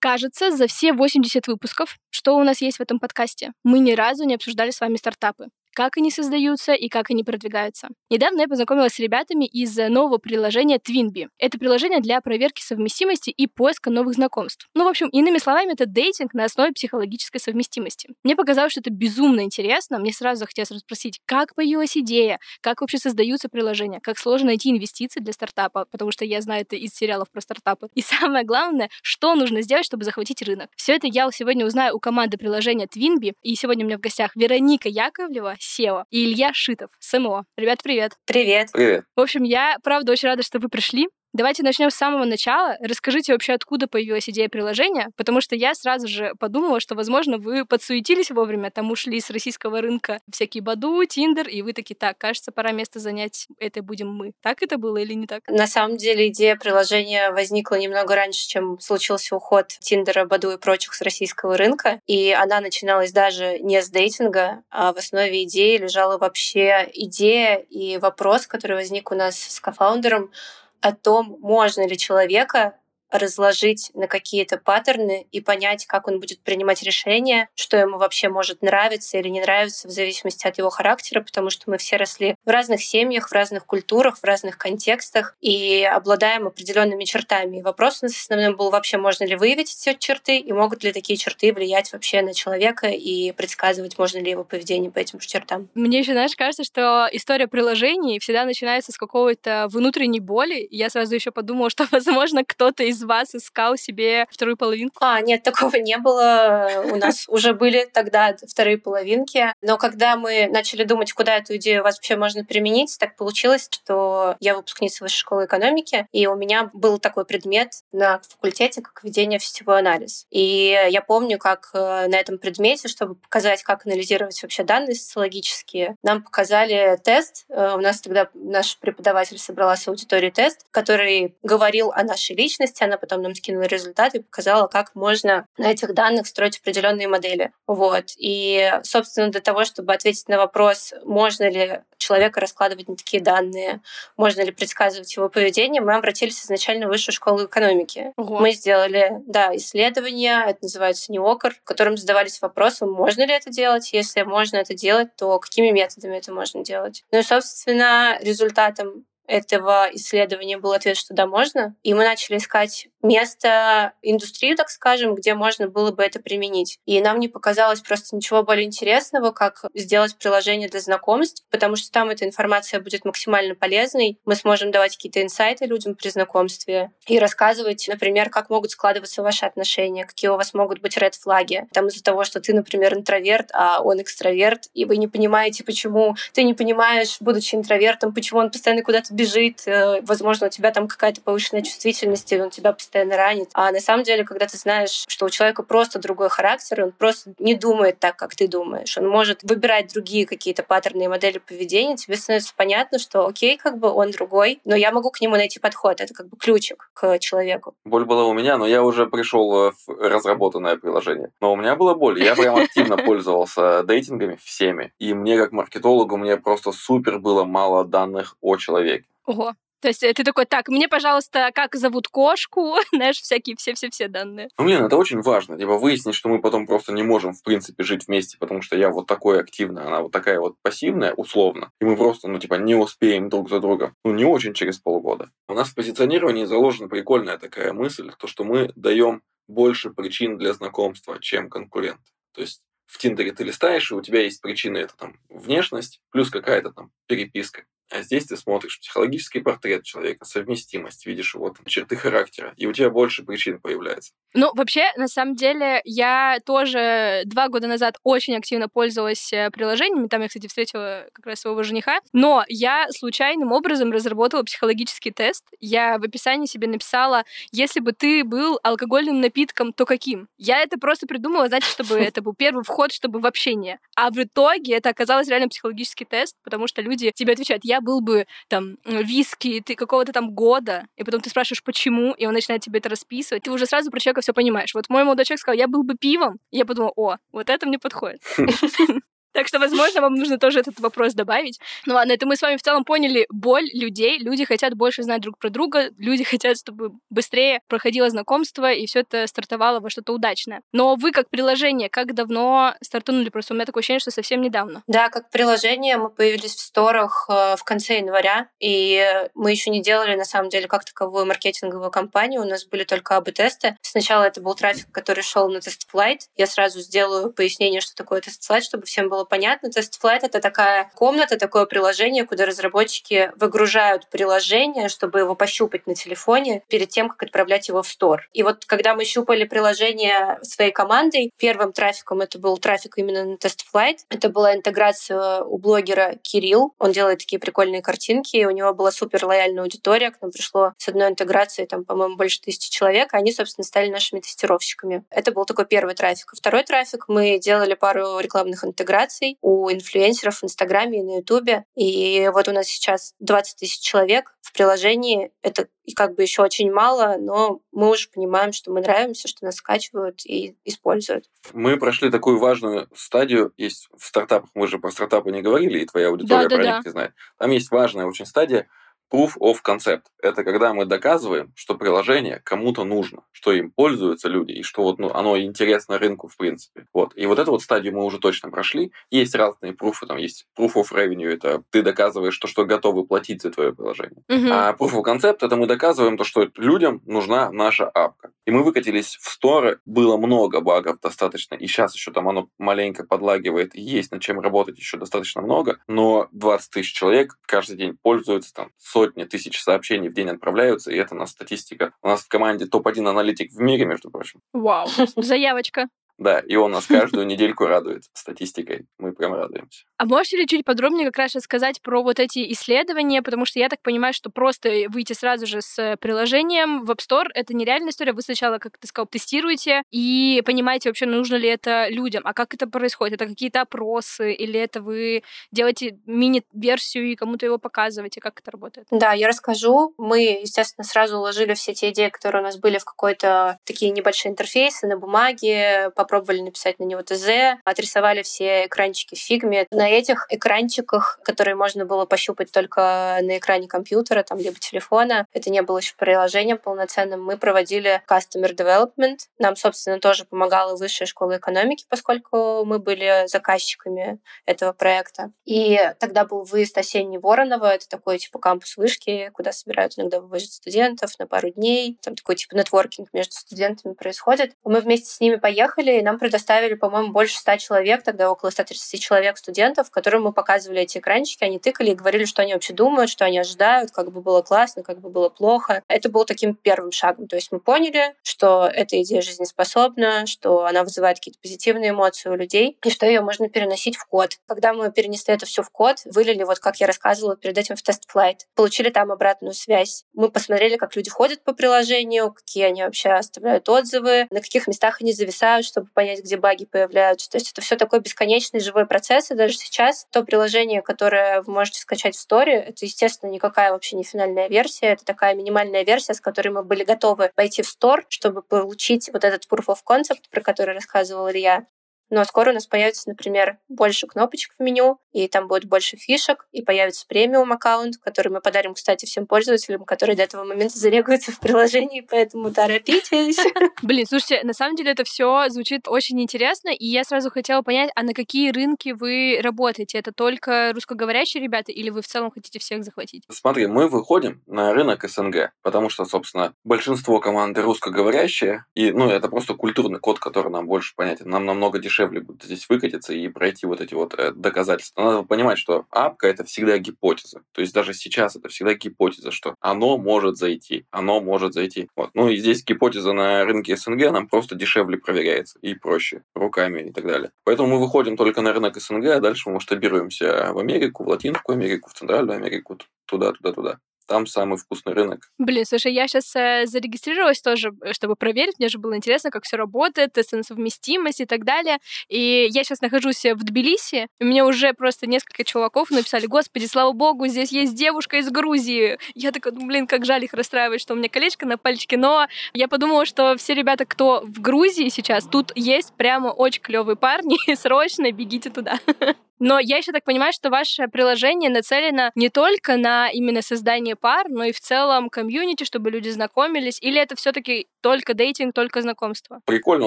Кажется, 0.00 0.52
за 0.52 0.68
все 0.68 0.92
80 0.92 1.48
выпусков, 1.48 1.98
что 2.10 2.36
у 2.36 2.44
нас 2.44 2.60
есть 2.60 2.78
в 2.78 2.80
этом 2.80 3.00
подкасте, 3.00 3.52
мы 3.64 3.80
ни 3.80 3.92
разу 3.92 4.24
не 4.24 4.36
обсуждали 4.36 4.70
с 4.70 4.80
вами 4.80 4.96
стартапы 4.96 5.48
как 5.78 5.96
они 5.96 6.10
создаются 6.10 6.72
и 6.72 6.88
как 6.88 7.08
они 7.10 7.22
продвигаются. 7.22 7.86
Недавно 8.10 8.40
я 8.40 8.48
познакомилась 8.48 8.94
с 8.94 8.98
ребятами 8.98 9.44
из 9.44 9.76
нового 9.76 10.18
приложения 10.18 10.78
Twinbee. 10.78 11.28
Это 11.38 11.56
приложение 11.56 12.00
для 12.00 12.20
проверки 12.20 12.62
совместимости 12.62 13.30
и 13.30 13.46
поиска 13.46 13.88
новых 13.88 14.14
знакомств. 14.14 14.66
Ну, 14.74 14.82
в 14.82 14.88
общем, 14.88 15.06
иными 15.10 15.38
словами, 15.38 15.74
это 15.74 15.86
дейтинг 15.86 16.34
на 16.34 16.46
основе 16.46 16.72
психологической 16.72 17.40
совместимости. 17.40 18.08
Мне 18.24 18.34
показалось, 18.34 18.72
что 18.72 18.80
это 18.80 18.90
безумно 18.90 19.42
интересно. 19.42 20.00
Мне 20.00 20.12
сразу 20.12 20.40
захотелось 20.40 20.72
расспросить, 20.72 21.20
как 21.26 21.54
появилась 21.54 21.96
идея, 21.96 22.40
как 22.60 22.80
вообще 22.80 22.98
создаются 22.98 23.48
приложения, 23.48 24.00
как 24.02 24.18
сложно 24.18 24.48
найти 24.48 24.72
инвестиции 24.72 25.20
для 25.20 25.32
стартапа, 25.32 25.86
потому 25.92 26.10
что 26.10 26.24
я 26.24 26.40
знаю 26.40 26.62
это 26.62 26.74
из 26.74 26.90
сериалов 26.90 27.30
про 27.30 27.40
стартапы. 27.40 27.86
И 27.94 28.00
самое 28.02 28.44
главное, 28.44 28.90
что 29.00 29.36
нужно 29.36 29.62
сделать, 29.62 29.86
чтобы 29.86 30.02
захватить 30.02 30.42
рынок. 30.42 30.70
Все 30.74 30.96
это 30.96 31.06
я 31.06 31.30
сегодня 31.30 31.64
узнаю 31.64 31.94
у 31.94 32.00
команды 32.00 32.36
приложения 32.36 32.86
Twinbee. 32.86 33.34
И 33.42 33.54
сегодня 33.54 33.84
у 33.84 33.86
меня 33.86 33.98
в 33.98 34.00
гостях 34.00 34.34
Вероника 34.34 34.88
Яковлева, 34.88 35.54
SEO, 35.68 36.04
и 36.10 36.24
Илья 36.24 36.52
Шитов, 36.54 36.90
СМО. 36.98 37.44
Ребят, 37.56 37.78
привет. 37.82 38.12
Привет. 38.24 38.70
Привет. 38.72 39.04
В 39.16 39.20
общем, 39.20 39.42
я 39.42 39.76
правда 39.82 40.12
очень 40.12 40.28
рада, 40.28 40.42
что 40.42 40.58
вы 40.58 40.68
пришли. 40.68 41.08
Давайте 41.38 41.62
начнем 41.62 41.88
с 41.88 41.94
самого 41.94 42.24
начала. 42.24 42.76
Расскажите 42.80 43.32
вообще, 43.32 43.52
откуда 43.52 43.86
появилась 43.86 44.28
идея 44.28 44.48
приложения, 44.48 45.10
потому 45.16 45.40
что 45.40 45.54
я 45.54 45.72
сразу 45.76 46.08
же 46.08 46.32
подумала, 46.40 46.80
что, 46.80 46.96
возможно, 46.96 47.38
вы 47.38 47.64
подсуетились 47.64 48.32
вовремя, 48.32 48.72
там 48.72 48.90
ушли 48.90 49.20
с 49.20 49.30
российского 49.30 49.80
рынка 49.80 50.18
всякие 50.32 50.64
Баду, 50.64 51.04
Тиндер, 51.04 51.46
и 51.46 51.62
вы 51.62 51.74
такие, 51.74 51.94
так, 51.94 52.18
кажется, 52.18 52.50
пора 52.50 52.72
место 52.72 52.98
занять, 52.98 53.46
это 53.60 53.84
будем 53.84 54.12
мы. 54.12 54.32
Так 54.42 54.64
это 54.64 54.78
было 54.78 54.96
или 54.96 55.14
не 55.14 55.28
так? 55.28 55.44
На 55.46 55.68
самом 55.68 55.96
деле 55.96 56.26
идея 56.26 56.56
приложения 56.56 57.30
возникла 57.30 57.76
немного 57.76 58.16
раньше, 58.16 58.48
чем 58.48 58.80
случился 58.80 59.36
уход 59.36 59.68
Тиндера, 59.78 60.24
Баду 60.24 60.50
и 60.50 60.58
прочих 60.58 60.92
с 60.92 61.02
российского 61.02 61.56
рынка, 61.56 62.00
и 62.08 62.32
она 62.32 62.60
начиналась 62.60 63.12
даже 63.12 63.60
не 63.60 63.80
с 63.80 63.90
дейтинга, 63.90 64.64
а 64.70 64.92
в 64.92 64.96
основе 64.96 65.44
идеи 65.44 65.76
лежала 65.76 66.18
вообще 66.18 66.90
идея 66.94 67.58
и 67.70 67.96
вопрос, 67.98 68.48
который 68.48 68.76
возник 68.76 69.12
у 69.12 69.14
нас 69.14 69.38
с 69.38 69.60
кофаундером, 69.60 70.32
о 70.80 70.92
том, 70.92 71.38
можно 71.40 71.86
ли 71.86 71.96
человека 71.96 72.76
разложить 73.10 73.90
на 73.94 74.06
какие-то 74.06 74.58
паттерны 74.58 75.26
и 75.32 75.40
понять, 75.40 75.86
как 75.86 76.08
он 76.08 76.20
будет 76.20 76.40
принимать 76.40 76.82
решения, 76.82 77.48
что 77.54 77.76
ему 77.76 77.98
вообще 77.98 78.28
может 78.28 78.62
нравиться 78.62 79.18
или 79.18 79.28
не 79.28 79.40
нравиться 79.40 79.88
в 79.88 79.90
зависимости 79.90 80.46
от 80.46 80.58
его 80.58 80.70
характера, 80.70 81.20
потому 81.20 81.50
что 81.50 81.70
мы 81.70 81.78
все 81.78 81.96
росли 81.96 82.34
в 82.44 82.50
разных 82.50 82.82
семьях, 82.82 83.28
в 83.28 83.32
разных 83.32 83.66
культурах, 83.66 84.18
в 84.18 84.24
разных 84.24 84.58
контекстах 84.58 85.36
и 85.40 85.84
обладаем 85.84 86.46
определенными 86.46 87.04
чертами. 87.04 87.58
И 87.58 87.62
вопрос 87.62 88.02
у 88.02 88.06
нас 88.06 88.16
основным 88.16 88.56
был 88.56 88.70
вообще, 88.70 88.98
можно 88.98 89.24
ли 89.24 89.36
выявить 89.36 89.74
эти 89.74 89.98
черты 89.98 90.38
и 90.38 90.52
могут 90.52 90.84
ли 90.84 90.92
такие 90.92 91.16
черты 91.16 91.52
влиять 91.52 91.92
вообще 91.92 92.22
на 92.22 92.34
человека 92.34 92.88
и 92.88 93.32
предсказывать, 93.32 93.98
можно 93.98 94.18
ли 94.18 94.30
его 94.30 94.44
поведение 94.44 94.90
по 94.90 94.98
этим 94.98 95.18
чертам. 95.18 95.68
Мне 95.74 96.00
еще, 96.00 96.12
знаешь, 96.12 96.34
кажется, 96.36 96.64
что 96.64 97.08
история 97.12 97.46
приложений 97.46 98.18
всегда 98.20 98.44
начинается 98.44 98.92
с 98.92 98.96
какого-то 98.96 99.66
внутренней 99.70 100.20
боли. 100.20 100.66
Я 100.70 100.90
сразу 100.90 101.14
еще 101.14 101.30
подумала, 101.30 101.70
что, 101.70 101.86
возможно, 101.90 102.44
кто-то 102.44 102.82
из 102.84 102.97
из 102.98 103.04
вас 103.04 103.34
искал 103.34 103.76
себе 103.76 104.26
вторую 104.30 104.56
половинку? 104.56 104.98
А, 105.00 105.20
нет, 105.20 105.42
такого 105.42 105.76
не 105.76 105.96
было. 105.98 106.84
У 106.92 106.96
нас 106.96 107.24
уже 107.28 107.54
были 107.54 107.88
тогда 107.92 108.36
вторые 108.46 108.78
половинки. 108.78 109.52
Но 109.62 109.78
когда 109.78 110.16
мы 110.16 110.48
начали 110.48 110.84
думать, 110.84 111.12
куда 111.12 111.36
эту 111.36 111.56
идею 111.56 111.82
вообще 111.82 112.16
можно 112.16 112.44
применить, 112.44 112.96
так 112.98 113.16
получилось, 113.16 113.68
что 113.70 114.36
я 114.40 114.56
выпускница 114.56 115.04
высшей 115.04 115.18
школы 115.18 115.44
экономики, 115.46 116.06
и 116.12 116.26
у 116.26 116.36
меня 116.36 116.70
был 116.72 116.98
такой 116.98 117.24
предмет 117.24 117.72
на 117.92 118.20
факультете, 118.28 118.82
как 118.82 119.02
ведение 119.04 119.38
в 119.38 119.44
сетевой 119.44 119.78
анализ. 119.78 120.26
И 120.30 120.76
я 120.90 121.02
помню, 121.02 121.38
как 121.38 121.70
э, 121.74 122.06
на 122.08 122.16
этом 122.16 122.38
предмете, 122.38 122.88
чтобы 122.88 123.14
показать, 123.14 123.62
как 123.62 123.86
анализировать 123.86 124.42
вообще 124.42 124.64
данные 124.64 124.94
социологические, 124.94 125.96
нам 126.02 126.22
показали 126.22 126.98
тест. 127.02 127.44
Э, 127.48 127.74
у 127.76 127.80
нас 127.80 128.00
тогда 128.00 128.28
наш 128.34 128.78
преподаватель 128.78 129.38
собрала 129.38 129.76
с 129.76 129.86
аудиторией 129.88 130.32
тест, 130.32 130.66
который 130.70 131.36
говорил 131.42 131.90
о 131.92 132.02
нашей 132.02 132.36
личности, 132.36 132.82
она 132.88 132.98
потом 132.98 133.22
нам 133.22 133.34
скинула 133.34 133.64
результаты 133.64 134.18
и 134.18 134.22
показала, 134.22 134.66
как 134.66 134.94
можно 134.94 135.46
на 135.56 135.70
этих 135.70 135.94
данных 135.94 136.26
строить 136.26 136.58
определенные 136.58 137.08
модели. 137.08 137.52
Вот. 137.66 138.06
И, 138.16 138.72
собственно, 138.82 139.28
для 139.28 139.40
того, 139.40 139.64
чтобы 139.64 139.92
ответить 139.92 140.28
на 140.28 140.38
вопрос, 140.38 140.92
можно 141.04 141.48
ли 141.48 141.80
человека 141.98 142.40
раскладывать 142.40 142.88
на 142.88 142.96
такие 142.96 143.22
данные, 143.22 143.80
можно 144.16 144.42
ли 144.42 144.52
предсказывать 144.52 145.14
его 145.14 145.28
поведение, 145.28 145.82
мы 145.82 145.94
обратились 145.94 146.42
изначально 146.42 146.86
в 146.86 146.90
высшую 146.90 147.14
школу 147.14 147.44
экономики. 147.44 148.12
Ого. 148.16 148.38
Мы 148.38 148.52
сделали, 148.52 149.20
да, 149.26 149.54
исследование, 149.56 150.44
это 150.46 150.60
называется 150.62 151.12
неокр, 151.12 151.54
в 151.54 151.64
котором 151.64 151.96
задавались 151.96 152.40
вопросы, 152.40 152.86
можно 152.86 153.26
ли 153.26 153.34
это 153.34 153.50
делать, 153.50 153.92
если 153.92 154.22
можно 154.22 154.56
это 154.56 154.74
делать, 154.74 155.14
то 155.16 155.38
какими 155.38 155.70
методами 155.70 156.16
это 156.16 156.32
можно 156.32 156.64
делать. 156.64 157.04
Ну 157.12 157.18
и, 157.18 157.22
собственно, 157.22 158.18
результатом 158.20 159.04
этого 159.28 159.88
исследования 159.92 160.58
был 160.58 160.72
ответ, 160.72 160.96
что 160.96 161.14
да, 161.14 161.26
можно. 161.26 161.76
И 161.82 161.94
мы 161.94 162.02
начали 162.02 162.38
искать 162.38 162.88
место, 163.02 163.92
индустрию, 164.02 164.56
так 164.56 164.70
скажем, 164.70 165.14
где 165.14 165.34
можно 165.34 165.68
было 165.68 165.92
бы 165.92 166.02
это 166.02 166.20
применить. 166.20 166.78
И 166.86 167.00
нам 167.00 167.20
не 167.20 167.28
показалось 167.28 167.80
просто 167.80 168.16
ничего 168.16 168.42
более 168.42 168.66
интересного, 168.66 169.30
как 169.30 169.64
сделать 169.74 170.16
приложение 170.16 170.68
для 170.68 170.80
знакомств, 170.80 171.44
потому 171.50 171.76
что 171.76 171.92
там 171.92 172.10
эта 172.10 172.24
информация 172.24 172.80
будет 172.80 173.04
максимально 173.04 173.54
полезной. 173.54 174.18
Мы 174.24 174.34
сможем 174.34 174.70
давать 174.70 174.96
какие-то 174.96 175.22
инсайты 175.22 175.66
людям 175.66 175.94
при 175.94 176.08
знакомстве 176.08 176.90
и 177.06 177.18
рассказывать, 177.18 177.86
например, 177.88 178.30
как 178.30 178.50
могут 178.50 178.70
складываться 178.70 179.22
ваши 179.22 179.46
отношения, 179.46 180.04
какие 180.04 180.30
у 180.30 180.36
вас 180.36 180.54
могут 180.54 180.80
быть 180.80 180.96
ред-флаги. 180.96 181.66
Там 181.72 181.88
из-за 181.88 182.02
того, 182.02 182.24
что 182.24 182.40
ты, 182.40 182.54
например, 182.54 182.94
интроверт, 182.94 183.50
а 183.52 183.80
он 183.82 184.00
экстраверт, 184.00 184.64
и 184.74 184.84
вы 184.84 184.96
не 184.96 185.06
понимаете, 185.06 185.62
почему 185.62 186.16
ты 186.32 186.42
не 186.42 186.54
понимаешь, 186.54 187.18
будучи 187.20 187.54
интровертом, 187.54 188.14
почему 188.14 188.40
он 188.40 188.50
постоянно 188.50 188.82
куда-то 188.82 189.14
бежит, 189.18 189.66
э, 189.66 190.00
возможно, 190.02 190.46
у 190.46 190.50
тебя 190.50 190.70
там 190.70 190.86
какая-то 190.86 191.20
повышенная 191.20 191.62
чувствительность, 191.62 192.32
и 192.32 192.40
он 192.40 192.50
тебя 192.50 192.72
постоянно 192.72 193.16
ранит. 193.16 193.50
А 193.52 193.72
на 193.72 193.80
самом 193.80 194.04
деле, 194.04 194.24
когда 194.24 194.46
ты 194.46 194.56
знаешь, 194.56 195.04
что 195.08 195.26
у 195.26 195.30
человека 195.30 195.64
просто 195.64 195.98
другой 195.98 196.28
характер, 196.28 196.84
он 196.84 196.92
просто 196.92 197.32
не 197.38 197.54
думает 197.54 197.98
так, 197.98 198.16
как 198.16 198.36
ты 198.36 198.46
думаешь. 198.46 198.96
Он 198.96 199.08
может 199.08 199.42
выбирать 199.42 199.92
другие 199.92 200.24
какие-то 200.24 200.62
паттерны 200.62 201.04
и 201.04 201.08
модели 201.08 201.38
поведения, 201.38 201.96
тебе 201.96 202.16
становится 202.16 202.54
понятно, 202.56 202.98
что 202.98 203.26
окей, 203.26 203.56
как 203.56 203.78
бы 203.78 203.90
он 203.90 204.12
другой, 204.12 204.60
но 204.64 204.76
я 204.76 204.92
могу 204.92 205.10
к 205.10 205.20
нему 205.20 205.34
найти 205.34 205.58
подход. 205.58 206.00
Это 206.00 206.14
как 206.14 206.28
бы 206.28 206.36
ключик 206.36 206.90
к 206.94 207.18
человеку. 207.18 207.74
Боль 207.84 208.04
была 208.04 208.24
у 208.24 208.32
меня, 208.32 208.56
но 208.56 208.66
я 208.66 208.84
уже 208.84 209.06
пришел 209.06 209.72
в 209.72 209.88
разработанное 209.88 210.76
приложение. 210.76 211.30
Но 211.40 211.52
у 211.52 211.56
меня 211.56 211.74
была 211.74 211.94
боль. 211.94 212.22
Я 212.22 212.36
прям 212.36 212.56
активно 212.56 212.96
пользовался 213.08 213.82
дейтингами 213.82 214.38
всеми. 214.42 214.92
И 214.98 215.12
мне, 215.12 215.36
как 215.36 215.52
маркетологу, 215.52 216.16
мне 216.16 216.36
просто 216.36 216.70
супер 216.70 217.18
было 217.18 217.44
мало 217.44 217.84
данных 217.84 218.36
о 218.40 218.56
человеке. 218.56 219.07
Ого. 219.26 219.54
То 219.80 219.88
есть 219.88 220.02
э, 220.02 220.12
ты 220.12 220.24
такой, 220.24 220.44
так, 220.44 220.68
мне, 220.68 220.88
пожалуйста, 220.88 221.50
как 221.54 221.76
зовут 221.76 222.08
кошку, 222.08 222.76
знаешь, 222.92 223.18
всякие 223.18 223.56
все-все-все 223.56 224.08
данные. 224.08 224.48
Ну, 224.58 224.64
блин, 224.64 224.84
это 224.84 224.96
очень 224.96 225.20
важно. 225.20 225.56
Типа 225.56 225.78
выяснить, 225.78 226.14
что 226.14 226.28
мы 226.28 226.40
потом 226.40 226.66
просто 226.66 226.92
не 226.92 227.02
можем, 227.02 227.32
в 227.32 227.42
принципе, 227.42 227.84
жить 227.84 228.08
вместе, 228.08 228.36
потому 228.38 228.62
что 228.62 228.76
я 228.76 228.90
вот 228.90 229.06
такой 229.06 229.40
активный, 229.40 229.82
она 229.82 230.02
вот 230.02 230.12
такая 230.12 230.40
вот 230.40 230.56
пассивная, 230.62 231.12
условно. 231.14 231.70
И 231.80 231.84
мы 231.84 231.96
просто, 231.96 232.28
ну, 232.28 232.38
типа, 232.38 232.54
не 232.54 232.74
успеем 232.74 233.28
друг 233.28 233.48
за 233.48 233.60
другом. 233.60 233.94
Ну, 234.04 234.12
не 234.12 234.24
очень 234.24 234.54
через 234.54 234.78
полгода. 234.78 235.30
У 235.48 235.54
нас 235.54 235.68
в 235.68 235.74
позиционировании 235.74 236.44
заложена 236.44 236.88
прикольная 236.88 237.38
такая 237.38 237.72
мысль, 237.72 238.10
то, 238.18 238.26
что 238.26 238.44
мы 238.44 238.72
даем 238.74 239.22
больше 239.46 239.90
причин 239.90 240.38
для 240.38 240.52
знакомства, 240.52 241.18
чем 241.20 241.48
конкурент. 241.48 242.00
То 242.34 242.40
есть 242.40 242.62
в 242.86 242.98
Тиндере 242.98 243.32
ты 243.32 243.44
листаешь, 243.44 243.90
и 243.90 243.94
у 243.94 244.00
тебя 244.00 244.22
есть 244.22 244.40
причины, 244.40 244.78
это 244.78 244.96
там 244.96 245.20
внешность, 245.28 246.00
плюс 246.10 246.30
какая-то 246.30 246.72
там 246.72 246.90
переписка. 247.06 247.64
А 247.90 248.02
здесь 248.02 248.26
ты 248.26 248.36
смотришь 248.36 248.80
психологический 248.80 249.40
портрет 249.40 249.84
человека, 249.84 250.24
совместимость, 250.24 251.06
видишь 251.06 251.34
его 251.34 251.50
там, 251.50 251.64
черты 251.66 251.96
характера, 251.96 252.52
и 252.56 252.66
у 252.66 252.72
тебя 252.72 252.90
больше 252.90 253.22
причин 253.24 253.60
появляется. 253.60 254.12
Ну, 254.34 254.50
вообще, 254.54 254.92
на 254.96 255.08
самом 255.08 255.36
деле, 255.36 255.80
я 255.84 256.38
тоже 256.44 257.22
два 257.24 257.48
года 257.48 257.66
назад 257.66 257.96
очень 258.02 258.36
активно 258.36 258.68
пользовалась 258.68 259.32
э, 259.32 259.50
приложениями. 259.50 260.08
Там 260.08 260.20
я, 260.20 260.28
кстати, 260.28 260.46
встретила 260.46 261.06
как 261.14 261.26
раз 261.26 261.40
своего 261.40 261.62
жениха. 261.62 262.00
Но 262.12 262.44
я 262.48 262.88
случайным 262.90 263.52
образом 263.52 263.90
разработала 263.90 264.42
психологический 264.42 265.10
тест. 265.10 265.44
Я 265.60 265.98
в 265.98 266.04
описании 266.04 266.46
себе 266.46 266.68
написала, 266.68 267.24
если 267.52 267.80
бы 267.80 267.92
ты 267.92 268.22
был 268.22 268.60
алкогольным 268.62 269.20
напитком, 269.20 269.72
то 269.72 269.86
каким? 269.86 270.28
Я 270.36 270.60
это 270.60 270.78
просто 270.78 271.06
придумала, 271.06 271.48
значит, 271.48 271.70
чтобы 271.70 271.94
это 271.98 272.20
был 272.20 272.34
первый 272.34 272.64
вход, 272.64 272.92
чтобы 272.92 273.20
в 273.20 273.26
общение. 273.26 273.78
А 273.96 274.10
в 274.10 274.18
итоге 274.22 274.74
это 274.74 274.90
оказалось 274.90 275.28
реально 275.28 275.48
психологический 275.48 276.04
тест, 276.04 276.36
потому 276.44 276.66
что 276.66 276.82
люди 276.82 277.10
тебе 277.12 277.32
отвечают, 277.32 277.64
я 277.64 277.77
был 277.80 278.00
бы 278.00 278.26
там 278.48 278.78
виски, 278.84 279.60
ты 279.64 279.74
какого-то 279.74 280.12
там 280.12 280.30
года, 280.32 280.86
и 280.96 281.04
потом 281.04 281.20
ты 281.20 281.30
спрашиваешь, 281.30 281.62
почему, 281.62 282.12
и 282.12 282.26
он 282.26 282.32
начинает 282.32 282.62
тебе 282.62 282.78
это 282.78 282.88
расписывать. 282.88 283.44
Ты 283.44 283.50
уже 283.50 283.66
сразу 283.66 283.90
про 283.90 284.00
человека 284.00 284.20
все 284.20 284.32
понимаешь. 284.32 284.74
Вот 284.74 284.88
мой 284.88 285.04
молодой 285.04 285.24
человек 285.24 285.40
сказал, 285.40 285.58
я 285.58 285.68
был 285.68 285.82
бы 285.82 285.94
пивом, 285.94 286.38
и 286.50 286.58
я 286.58 286.64
подумала, 286.64 286.92
о, 286.96 287.16
вот 287.32 287.50
это 287.50 287.66
мне 287.66 287.78
подходит. 287.78 288.22
Так 289.32 289.46
что, 289.48 289.58
возможно, 289.58 290.00
вам 290.00 290.14
нужно 290.14 290.38
тоже 290.38 290.60
этот 290.60 290.80
вопрос 290.80 291.14
добавить. 291.14 291.58
Ну 291.86 291.94
ладно, 291.94 292.12
это 292.12 292.26
мы 292.26 292.36
с 292.36 292.42
вами 292.42 292.56
в 292.56 292.62
целом 292.62 292.84
поняли 292.84 293.26
боль 293.30 293.68
людей. 293.72 294.18
Люди 294.18 294.44
хотят 294.44 294.74
больше 294.74 295.02
знать 295.02 295.20
друг 295.20 295.38
про 295.38 295.50
друга, 295.50 295.90
люди 295.98 296.24
хотят, 296.24 296.58
чтобы 296.58 296.92
быстрее 297.10 297.60
проходило 297.68 298.10
знакомство, 298.10 298.72
и 298.72 298.86
все 298.86 299.00
это 299.00 299.26
стартовало 299.26 299.80
во 299.80 299.90
что-то 299.90 300.12
удачное. 300.12 300.62
Но 300.72 300.96
вы 300.96 301.12
как 301.12 301.28
приложение, 301.30 301.88
как 301.88 302.14
давно 302.14 302.74
стартанули? 302.82 303.28
Просто 303.28 303.54
у 303.54 303.56
меня 303.56 303.66
такое 303.66 303.80
ощущение, 303.80 304.00
что 304.00 304.10
совсем 304.10 304.40
недавно. 304.40 304.82
Да, 304.86 305.08
как 305.08 305.30
приложение 305.30 305.96
мы 305.96 306.10
появились 306.10 306.54
в 306.54 306.60
сторах 306.60 307.26
э, 307.28 307.56
в 307.56 307.64
конце 307.64 307.98
января, 307.98 308.48
и 308.58 309.28
мы 309.34 309.50
еще 309.50 309.70
не 309.70 309.82
делали, 309.82 310.16
на 310.16 310.24
самом 310.24 310.48
деле, 310.48 310.66
как 310.66 310.84
таковую 310.84 311.26
маркетинговую 311.26 311.90
кампанию. 311.90 312.42
У 312.42 312.44
нас 312.44 312.64
были 312.66 312.84
только 312.84 313.16
АБ-тесты. 313.16 313.76
Сначала 313.82 314.24
это 314.24 314.40
был 314.40 314.54
трафик, 314.54 314.90
который 314.90 315.22
шел 315.22 315.48
на 315.48 315.60
тест-флайт. 315.60 316.22
Я 316.36 316.46
сразу 316.46 316.80
сделаю 316.80 317.32
пояснение, 317.32 317.80
что 317.80 317.94
такое 317.94 318.20
тест-флайт, 318.20 318.64
чтобы 318.64 318.86
всем 318.86 319.08
было 319.08 319.24
понятно. 319.28 319.68
TestFlight— 319.68 320.20
это 320.22 320.40
такая 320.40 320.90
комната, 320.94 321.38
такое 321.38 321.66
приложение, 321.66 322.24
куда 322.24 322.46
разработчики 322.46 323.32
выгружают 323.36 324.08
приложение, 324.08 324.88
чтобы 324.88 325.20
его 325.20 325.34
пощупать 325.34 325.86
на 325.86 325.94
телефоне 325.94 326.62
перед 326.68 326.88
тем, 326.88 327.08
как 327.08 327.22
отправлять 327.24 327.68
его 327.68 327.82
в 327.82 327.88
стор. 327.88 328.28
И 328.32 328.42
вот 328.42 328.64
когда 328.66 328.94
мы 328.94 329.04
щупали 329.04 329.44
приложение 329.44 330.38
своей 330.42 330.72
командой, 330.72 331.30
первым 331.38 331.72
трафиком 331.72 332.20
это 332.20 332.38
был 332.38 332.58
трафик 332.58 332.98
именно 332.98 333.24
на 333.24 333.34
TestFlight. 333.34 333.98
Это 334.10 334.28
была 334.28 334.54
интеграция 334.54 335.42
у 335.42 335.58
блогера 335.58 336.16
Кирилл. 336.22 336.74
Он 336.78 336.92
делает 336.92 337.18
такие 337.18 337.38
прикольные 337.38 337.82
картинки, 337.82 338.44
у 338.44 338.50
него 338.50 338.74
была 338.74 338.90
супер 338.90 339.24
лояльная 339.24 339.62
аудитория. 339.62 340.10
К 340.10 340.20
нам 340.22 340.30
пришло 340.30 340.72
с 340.78 340.88
одной 340.88 341.08
интеграцией, 341.08 341.66
там, 341.66 341.84
по-моему, 341.84 342.16
больше 342.16 342.40
тысячи 342.40 342.70
человек, 342.70 343.14
они, 343.14 343.32
собственно, 343.32 343.64
стали 343.64 343.88
нашими 343.90 344.20
тестировщиками. 344.20 345.04
Это 345.10 345.32
был 345.32 345.44
такой 345.44 345.66
первый 345.66 345.94
трафик. 345.94 346.32
второй 346.36 346.64
трафик 346.64 347.04
мы 347.08 347.38
делали 347.38 347.74
пару 347.74 348.18
рекламных 348.18 348.64
интеграций, 348.64 349.07
интеграций 349.08 349.38
у 349.40 349.70
инфлюенсеров 349.70 350.38
в 350.38 350.44
Инстаграме 350.44 351.00
и 351.00 351.02
на 351.02 351.16
Ютубе. 351.18 351.64
И 351.74 352.28
вот 352.32 352.48
у 352.48 352.52
нас 352.52 352.66
сейчас 352.66 353.14
20 353.20 353.58
тысяч 353.58 353.80
человек 353.80 354.36
в 354.42 354.52
приложении. 354.52 355.30
Это 355.42 355.68
и 355.84 355.94
как 355.94 356.14
бы 356.14 356.22
еще 356.22 356.42
очень 356.42 356.70
мало, 356.72 357.16
но 357.18 357.60
мы 357.72 357.90
уже 357.90 358.08
понимаем, 358.10 358.52
что 358.52 358.70
мы 358.70 358.80
нравимся, 358.80 359.28
что 359.28 359.44
нас 359.44 359.56
скачивают 359.56 360.24
и 360.26 360.56
используют. 360.64 361.24
Мы 361.52 361.76
прошли 361.78 362.10
такую 362.10 362.38
важную 362.38 362.88
стадию. 362.94 363.52
Есть 363.56 363.88
в 363.96 364.04
стартапах, 364.04 364.50
мы 364.54 364.66
же 364.68 364.78
про 364.78 364.90
стартапы 364.90 365.30
не 365.30 365.42
говорили, 365.42 365.80
и 365.80 365.86
твоя 365.86 366.08
аудитория 366.08 366.48
да, 366.48 366.56
про 366.56 366.56
да, 366.56 366.62
них 366.62 366.82
да. 366.82 366.82
не 366.84 366.90
знает. 366.90 367.12
Там 367.38 367.50
есть 367.50 367.70
важная 367.70 368.06
очень 368.06 368.26
стадия, 368.26 368.68
Proof 369.12 369.38
of 369.40 369.58
concept– 369.64 370.02
это 370.22 370.44
когда 370.44 370.74
мы 370.74 370.84
доказываем, 370.84 371.52
что 371.54 371.74
приложение 371.74 372.40
кому-то 372.44 372.84
нужно, 372.84 373.22
что 373.32 373.52
им 373.52 373.70
пользуются 373.70 374.28
люди, 374.28 374.52
и 374.52 374.62
что 374.62 374.82
вот, 374.82 374.98
ну, 374.98 375.10
оно 375.12 375.38
интересно 375.38 375.98
рынку 375.98 376.28
в 376.28 376.36
принципе. 376.36 376.86
Вот. 376.92 377.12
И 377.16 377.24
вот 377.26 377.38
эту 377.38 377.52
вот 377.52 377.62
стадию 377.62 377.94
мы 377.94 378.04
уже 378.04 378.18
точно 378.18 378.50
прошли. 378.50 378.92
Есть 379.10 379.34
разные 379.34 379.72
пруфы, 379.72 380.06
там 380.06 380.18
есть 380.18 380.46
proof 380.58 380.74
of 380.74 380.92
revenue– 380.92 381.28
это 381.32 381.62
ты 381.70 381.82
доказываешь, 381.82 382.34
что, 382.34 382.46
что 382.48 382.66
готовы 382.66 383.06
платить 383.06 383.42
за 383.42 383.50
твое 383.50 383.74
приложение. 383.74 384.22
Uh-huh. 384.30 384.50
А 384.50 384.76
proof 384.78 384.92
of 384.92 385.04
concept– 385.04 385.38
это 385.40 385.56
мы 385.56 385.66
доказываем 385.66 386.16
то, 386.16 386.24
что 386.24 386.50
людям 386.56 387.00
нужна 387.06 387.50
наша 387.50 387.88
апка. 387.88 388.30
И 388.48 388.50
мы 388.50 388.62
выкатились 388.62 389.18
в 389.20 389.28
сторы, 389.28 389.78
было 389.84 390.16
много 390.16 390.62
багов 390.62 391.00
достаточно, 391.02 391.54
и 391.54 391.66
сейчас 391.66 391.94
еще 391.94 392.12
там 392.12 392.30
оно 392.30 392.48
маленько 392.56 393.04
подлагивает, 393.04 393.74
и 393.74 393.80
есть 393.82 394.10
над 394.10 394.22
чем 394.22 394.40
работать 394.40 394.78
еще 394.78 394.96
достаточно 394.96 395.42
много, 395.42 395.80
но 395.86 396.28
20 396.32 396.70
тысяч 396.70 396.94
человек 396.94 397.38
каждый 397.44 397.76
день 397.76 397.98
пользуются 398.00 398.54
там 398.54 398.70
сотни 398.98 399.24
тысяч 399.24 399.60
сообщений 399.60 400.08
в 400.08 400.14
день 400.14 400.28
отправляются, 400.28 400.90
и 400.90 400.96
это 400.96 401.14
у 401.14 401.18
нас 401.18 401.30
статистика. 401.30 401.92
У 402.02 402.08
нас 402.08 402.22
в 402.22 402.28
команде 402.28 402.66
топ-1 402.66 403.08
аналитик 403.08 403.52
в 403.52 403.60
мире, 403.60 403.84
между 403.84 404.10
прочим. 404.10 404.40
Вау, 404.52 404.88
заявочка. 405.16 405.86
Да, 406.18 406.40
и 406.40 406.56
он 406.56 406.72
нас 406.72 406.86
каждую 406.86 407.26
недельку 407.26 407.66
радует 407.66 408.02
статистикой. 408.12 408.86
Мы 408.98 409.12
прям 409.12 409.34
радуемся. 409.34 409.84
А 409.96 410.04
можете 410.04 410.36
ли 410.36 410.46
чуть 410.46 410.64
подробнее 410.64 411.06
как 411.06 411.18
раз 411.18 411.34
рассказать 411.34 411.80
про 411.80 412.02
вот 412.02 412.18
эти 412.18 412.52
исследования? 412.52 413.22
Потому 413.22 413.44
что 413.44 413.58
я 413.60 413.68
так 413.68 413.80
понимаю, 413.82 414.12
что 414.12 414.30
просто 414.30 414.70
выйти 414.88 415.12
сразу 415.12 415.46
же 415.46 415.60
с 415.62 415.96
приложением 416.00 416.84
в 416.84 416.90
App 416.90 416.98
Store— 416.98 417.26
это 417.34 417.54
нереальная 417.54 417.90
история. 417.90 418.12
Вы 418.12 418.22
сначала, 418.22 418.58
как 418.58 418.78
ты 418.78 418.88
сказал, 418.88 419.06
тестируете 419.06 419.82
и 419.90 420.42
понимаете 420.44 420.88
вообще, 420.88 421.06
нужно 421.06 421.36
ли 421.36 421.48
это 421.48 421.88
людям. 421.88 422.22
А 422.24 422.34
как 422.34 422.54
это 422.54 422.66
происходит? 422.66 423.20
Это 423.20 423.26
какие-то 423.26 423.60
опросы 423.60 424.32
или 424.32 424.58
это 424.58 424.82
вы 424.82 425.22
делаете 425.52 425.98
мини-версию 426.06 427.12
и 427.12 427.14
кому-то 427.14 427.46
его 427.46 427.58
показываете? 427.58 428.20
Как 428.20 428.40
это 428.40 428.50
работает? 428.50 428.88
Да, 428.90 429.12
я 429.12 429.28
расскажу. 429.28 429.94
Мы, 429.98 430.40
естественно, 430.42 430.84
сразу 430.84 431.18
уложили 431.18 431.54
все 431.54 431.74
те 431.74 431.90
идеи, 431.90 432.08
которые 432.08 432.42
у 432.42 432.44
нас 432.44 432.58
были 432.58 432.78
в 432.78 432.84
какой-то 432.84 433.58
такие 433.64 433.92
небольшие 433.92 434.32
интерфейсы 434.32 434.86
на 434.86 434.96
бумаге, 434.96 435.92
попробовали 436.08 436.40
написать 436.40 436.78
на 436.78 436.84
него 436.84 437.02
ТЗ, 437.02 437.60
отрисовали 437.64 438.22
все 438.22 438.64
экранчики 438.66 439.14
в 439.14 439.18
фигме. 439.18 439.66
На 439.70 439.90
этих 439.90 440.26
экранчиках, 440.30 441.20
которые 441.22 441.54
можно 441.54 441.84
было 441.84 442.06
пощупать 442.06 442.50
только 442.50 443.18
на 443.20 443.36
экране 443.36 443.68
компьютера, 443.68 444.22
там, 444.22 444.38
либо 444.38 444.58
телефона, 444.58 445.26
это 445.34 445.50
не 445.50 445.60
было 445.60 445.78
еще 445.78 445.94
приложением 445.96 446.56
полноценным, 446.56 447.22
мы 447.22 447.36
проводили 447.36 448.02
customer 448.10 448.54
development. 448.54 449.18
Нам, 449.38 449.54
собственно, 449.54 450.00
тоже 450.00 450.24
помогала 450.24 450.76
Высшая 450.76 451.06
школа 451.06 451.36
экономики, 451.36 451.84
поскольку 451.88 452.64
мы 452.64 452.78
были 452.78 453.26
заказчиками 453.26 454.18
этого 454.46 454.72
проекта. 454.72 455.32
И 455.44 455.78
тогда 455.98 456.24
был 456.24 456.44
выезд 456.44 456.78
осенний 456.78 457.18
Воронова, 457.18 457.74
это 457.74 457.86
такой 457.88 458.18
типа 458.18 458.38
кампус 458.38 458.76
вышки, 458.78 459.30
куда 459.34 459.52
собирают 459.52 459.98
иногда 459.98 460.20
вывозят 460.20 460.52
студентов 460.52 461.10
на 461.18 461.26
пару 461.26 461.50
дней. 461.50 461.98
Там 462.02 462.14
такой 462.14 462.36
типа 462.36 462.54
нетворкинг 462.54 463.12
между 463.12 463.34
студентами 463.34 463.92
происходит. 463.92 464.54
Мы 464.64 464.80
вместе 464.80 465.10
с 465.10 465.20
ними 465.20 465.36
поехали, 465.36 465.97
и 465.98 466.02
нам 466.02 466.18
предоставили, 466.18 466.74
по-моему, 466.74 467.12
больше 467.12 467.36
ста 467.38 467.58
человек, 467.58 468.02
тогда 468.02 468.30
около 468.30 468.50
130 468.50 469.00
человек 469.00 469.38
студентов, 469.38 469.90
которым 469.90 470.24
мы 470.24 470.32
показывали 470.32 470.82
эти 470.82 470.98
экранчики, 470.98 471.44
они 471.44 471.58
тыкали 471.58 471.90
и 471.90 471.94
говорили, 471.94 472.24
что 472.24 472.42
они 472.42 472.54
вообще 472.54 472.72
думают, 472.72 473.10
что 473.10 473.24
они 473.24 473.38
ожидают, 473.38 473.90
как 473.90 474.12
бы 474.12 474.20
было 474.20 474.42
классно, 474.42 474.82
как 474.82 475.00
бы 475.00 475.10
было 475.10 475.28
плохо. 475.28 475.82
Это 475.88 476.08
было 476.08 476.24
таким 476.24 476.54
первым 476.54 476.92
шагом. 476.92 477.26
То 477.26 477.36
есть 477.36 477.52
мы 477.52 477.60
поняли, 477.60 478.14
что 478.22 478.70
эта 478.72 479.00
идея 479.02 479.22
жизнеспособна, 479.22 480.26
что 480.26 480.64
она 480.64 480.84
вызывает 480.84 481.18
какие-то 481.18 481.40
позитивные 481.40 481.90
эмоции 481.90 482.28
у 482.30 482.34
людей, 482.34 482.78
и 482.84 482.90
что 482.90 483.06
ее 483.06 483.20
можно 483.20 483.48
переносить 483.48 483.96
в 483.96 484.04
код. 484.06 484.38
Когда 484.46 484.72
мы 484.72 484.90
перенесли 484.92 485.34
это 485.34 485.46
все 485.46 485.62
в 485.62 485.70
код, 485.70 485.98
вылили, 486.04 486.42
вот 486.42 486.58
как 486.58 486.76
я 486.76 486.86
рассказывала 486.86 487.36
перед 487.36 487.58
этим 487.58 487.76
в 487.76 487.82
тест-флайт, 487.82 488.46
получили 488.54 488.90
там 488.90 489.10
обратную 489.12 489.54
связь. 489.54 490.04
Мы 490.14 490.30
посмотрели, 490.30 490.76
как 490.76 490.94
люди 490.96 491.10
ходят 491.10 491.42
по 491.42 491.52
приложению, 491.52 492.32
какие 492.32 492.64
они 492.64 492.82
вообще 492.82 493.10
оставляют 493.10 493.68
отзывы, 493.68 494.26
на 494.30 494.40
каких 494.40 494.66
местах 494.66 494.98
они 495.00 495.12
зависают, 495.12 495.66
чтобы 495.66 495.87
чтобы 495.88 495.94
понять, 495.94 496.22
где 496.22 496.36
баги 496.36 496.64
появляются. 496.66 497.30
То 497.30 497.38
есть 497.38 497.52
это 497.52 497.60
все 497.60 497.76
такой 497.76 498.00
бесконечный 498.00 498.60
живой 498.60 498.86
процесс. 498.86 499.30
И 499.30 499.34
даже 499.34 499.54
сейчас 499.54 500.06
то 500.10 500.22
приложение, 500.22 500.82
которое 500.82 501.42
вы 501.42 501.52
можете 501.52 501.80
скачать 501.80 502.16
в 502.16 502.30
Store, 502.30 502.48
это, 502.48 502.84
естественно, 502.84 503.30
никакая 503.30 503.72
вообще 503.72 503.96
не 503.96 504.04
финальная 504.04 504.48
версия. 504.48 504.88
Это 504.88 505.04
такая 505.04 505.34
минимальная 505.34 505.84
версия, 505.84 506.14
с 506.14 506.20
которой 506.20 506.48
мы 506.48 506.62
были 506.62 506.84
готовы 506.84 507.30
пойти 507.34 507.62
в 507.62 507.66
Store, 507.66 508.02
чтобы 508.08 508.42
получить 508.42 509.10
вот 509.12 509.24
этот 509.24 509.46
proof 509.50 509.66
of 509.66 509.78
concept, 509.88 510.28
про 510.30 510.40
который 510.40 510.74
рассказывал 510.74 511.30
Илья. 511.30 511.66
Но 512.10 512.24
скоро 512.24 512.50
у 512.50 512.54
нас 512.54 512.66
появится, 512.66 513.08
например, 513.08 513.58
больше 513.68 514.06
кнопочек 514.06 514.54
в 514.58 514.62
меню, 514.62 514.98
и 515.12 515.28
там 515.28 515.48
будет 515.48 515.66
больше 515.66 515.96
фишек, 515.96 516.46
и 516.52 516.62
появится 516.62 517.06
премиум 517.06 517.52
аккаунт, 517.52 517.96
который 517.98 518.28
мы 518.28 518.40
подарим, 518.40 518.74
кстати, 518.74 519.04
всем 519.04 519.26
пользователям, 519.26 519.84
которые 519.84 520.16
до 520.16 520.22
этого 520.22 520.44
момента 520.44 520.78
зарегаются 520.78 521.32
в 521.32 521.40
приложении, 521.40 522.00
поэтому 522.00 522.52
торопитесь. 522.52 523.38
Блин, 523.82 524.06
слушайте, 524.06 524.42
на 524.44 524.54
самом 524.54 524.76
деле 524.76 524.92
это 524.92 525.04
все 525.04 525.48
звучит 525.48 525.86
очень 525.86 526.20
интересно, 526.20 526.70
и 526.70 526.86
я 526.86 527.04
сразу 527.04 527.30
хотела 527.30 527.62
понять, 527.62 527.90
а 527.94 528.02
на 528.02 528.14
какие 528.14 528.50
рынки 528.50 528.90
вы 528.90 529.40
работаете? 529.42 529.98
Это 529.98 530.12
только 530.12 530.72
русскоговорящие 530.74 531.42
ребята, 531.42 531.72
или 531.72 531.90
вы 531.90 532.02
в 532.02 532.06
целом 532.06 532.30
хотите 532.30 532.58
всех 532.58 532.84
захватить? 532.84 533.24
Смотри, 533.30 533.66
мы 533.66 533.88
выходим 533.88 534.42
на 534.46 534.72
рынок 534.72 535.04
СНГ, 535.08 535.52
потому 535.62 535.90
что, 535.90 536.04
собственно, 536.04 536.54
большинство 536.64 537.20
команды 537.20 537.62
русскоговорящие, 537.62 538.64
и, 538.74 538.92
ну, 538.92 539.10
это 539.10 539.28
просто 539.28 539.54
культурный 539.54 540.00
код, 540.00 540.18
который 540.18 540.50
нам 540.50 540.66
больше 540.66 540.94
понятен. 540.94 541.28
Нам 541.28 541.44
намного 541.44 541.78
дешевле 541.78 541.97
будет 542.06 542.42
здесь 542.42 542.68
выкатиться 542.68 543.12
и 543.12 543.28
пройти 543.28 543.66
вот 543.66 543.80
эти 543.80 543.94
вот 543.94 544.14
э, 544.14 544.32
доказательства. 544.32 545.02
Надо 545.02 545.22
понимать, 545.24 545.58
что 545.58 545.86
апка— 545.90 546.26
это 546.28 546.44
всегда 546.44 546.78
гипотеза. 546.78 547.42
То 547.52 547.60
есть 547.60 547.74
даже 547.74 547.94
сейчас 547.94 548.36
это 548.36 548.48
всегда 548.48 548.74
гипотеза, 548.74 549.30
что 549.30 549.54
оно 549.60 549.98
может 549.98 550.36
зайти, 550.36 550.86
оно 550.90 551.20
может 551.20 551.54
зайти. 551.54 551.88
Вот. 551.96 552.10
Ну 552.14 552.28
и 552.28 552.36
здесь 552.36 552.64
гипотеза 552.64 553.12
на 553.12 553.44
рынке 553.44 553.76
СНГ 553.76 554.10
нам 554.12 554.28
просто 554.28 554.54
дешевле 554.54 554.98
проверяется 554.98 555.58
и 555.60 555.74
проще 555.74 556.22
руками 556.34 556.88
и 556.88 556.92
так 556.92 557.06
далее. 557.06 557.30
Поэтому 557.44 557.68
мы 557.68 557.80
выходим 557.80 558.16
только 558.16 558.42
на 558.42 558.52
рынок 558.52 558.76
СНГ, 558.76 559.06
а 559.06 559.20
дальше 559.20 559.48
мы 559.48 559.54
масштабируемся 559.54 560.52
в 560.52 560.58
Америку, 560.58 561.04
в 561.04 561.08
Латинскую 561.08 561.56
Америку, 561.56 561.90
в 561.90 561.94
Центральную 561.94 562.36
Америку, 562.36 562.78
туда, 563.06 563.32
туда, 563.32 563.52
туда 563.52 563.78
там 564.08 564.26
самый 564.26 564.56
вкусный 564.56 564.94
рынок. 564.94 565.30
Блин, 565.38 565.64
слушай, 565.64 565.92
я 565.92 566.08
сейчас 566.08 566.34
э, 566.34 566.66
зарегистрировалась 566.66 567.40
тоже, 567.40 567.72
э, 567.82 567.92
чтобы 567.92 568.16
проверить. 568.16 568.58
Мне 568.58 568.68
же 568.68 568.78
было 568.78 568.96
интересно, 568.96 569.30
как 569.30 569.44
все 569.44 569.56
работает, 569.56 570.14
тест 570.14 570.32
на 570.32 570.42
совместимость 570.42 571.20
и 571.20 571.26
так 571.26 571.44
далее. 571.44 571.78
И 572.08 572.48
я 572.50 572.64
сейчас 572.64 572.80
нахожусь 572.80 573.24
в 573.24 573.44
Тбилиси. 573.44 574.08
Меня 574.18 574.46
уже 574.46 574.72
просто 574.72 575.06
несколько 575.06 575.44
чуваков 575.44 575.90
написали, 575.90 576.26
господи, 576.26 576.64
слава 576.64 576.92
богу, 576.92 577.26
здесь 577.28 577.52
есть 577.52 577.74
девушка 577.74 578.16
из 578.16 578.30
Грузии. 578.30 578.98
Я 579.14 579.30
такая, 579.30 579.52
блин, 579.52 579.86
как 579.86 580.04
жаль 580.04 580.24
их 580.24 580.32
расстраивать, 580.32 580.80
что 580.80 580.94
у 580.94 580.96
меня 580.96 581.08
колечко 581.08 581.46
на 581.46 581.58
пальчике. 581.58 581.96
Но 581.98 582.26
я 582.54 582.66
подумала, 582.66 583.04
что 583.04 583.36
все 583.36 583.54
ребята, 583.54 583.84
кто 583.84 584.22
в 584.24 584.40
Грузии 584.40 584.88
сейчас, 584.88 585.24
тут 585.24 585.52
есть 585.54 585.92
прямо 585.94 586.28
очень 586.28 586.62
клевые 586.62 586.96
парни. 586.96 587.36
Срочно 587.56 588.10
бегите 588.10 588.50
туда. 588.50 588.80
Но 589.38 589.58
я 589.58 589.76
еще 589.76 589.92
так 589.92 590.04
понимаю, 590.04 590.32
что 590.32 590.50
ваше 590.50 590.88
приложение 590.88 591.50
нацелено 591.50 592.10
не 592.14 592.28
только 592.28 592.76
на 592.76 593.08
именно 593.10 593.42
создание 593.42 593.96
пар, 593.96 594.26
но 594.28 594.44
и 594.44 594.52
в 594.52 594.60
целом 594.60 595.08
комьюнити, 595.10 595.64
чтобы 595.64 595.90
люди 595.90 596.08
знакомились, 596.08 596.78
или 596.80 597.00
это 597.00 597.16
все-таки 597.16 597.68
только 597.80 598.14
дейтинг, 598.14 598.54
только 598.54 598.82
знакомство? 598.82 599.40
Прикольно 599.44 599.86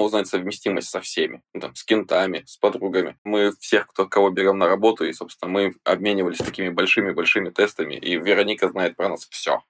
узнать 0.00 0.26
совместимость 0.26 0.88
со 0.88 1.00
всеми, 1.00 1.42
ну, 1.54 1.60
там, 1.60 1.74
с 1.74 1.84
кентами, 1.84 2.44
с 2.46 2.56
подругами. 2.56 3.16
Мы 3.24 3.52
всех, 3.60 3.88
кто, 3.88 4.06
кого 4.06 4.30
берем 4.30 4.58
на 4.58 4.66
работу, 4.66 5.04
и, 5.04 5.12
собственно, 5.12 5.50
мы 5.50 5.74
обменивались 5.84 6.38
такими 6.38 6.70
большими-большими 6.70 7.50
тестами, 7.50 7.94
и 7.94 8.16
Вероника 8.16 8.68
знает 8.68 8.96
про 8.96 9.08
нас 9.08 9.26
все. 9.30 9.62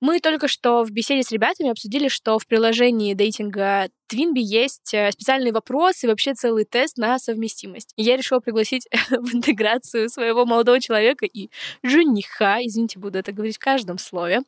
Мы 0.00 0.20
только 0.20 0.48
что 0.48 0.82
в 0.82 0.90
беседе 0.90 1.22
с 1.22 1.30
ребятами 1.30 1.70
обсудили, 1.70 2.08
что 2.08 2.38
в 2.38 2.46
приложении 2.46 3.12
дейтинга 3.12 3.90
Твинби 4.08 4.40
есть 4.40 4.94
э, 4.94 5.12
специальный 5.12 5.52
вопрос 5.52 6.02
и 6.02 6.06
вообще 6.06 6.32
целый 6.32 6.64
тест 6.64 6.96
на 6.96 7.18
совместимость. 7.18 7.92
Я 7.96 8.16
решила 8.16 8.40
пригласить 8.40 8.88
в 9.10 9.34
интеграцию 9.34 10.08
своего 10.08 10.46
молодого 10.46 10.80
человека 10.80 11.26
и 11.26 11.50
жениха. 11.82 12.58
Извините, 12.60 12.98
буду 12.98 13.18
это 13.18 13.32
говорить 13.32 13.56
в 13.56 13.60
каждом 13.60 13.98
слове. 13.98 14.40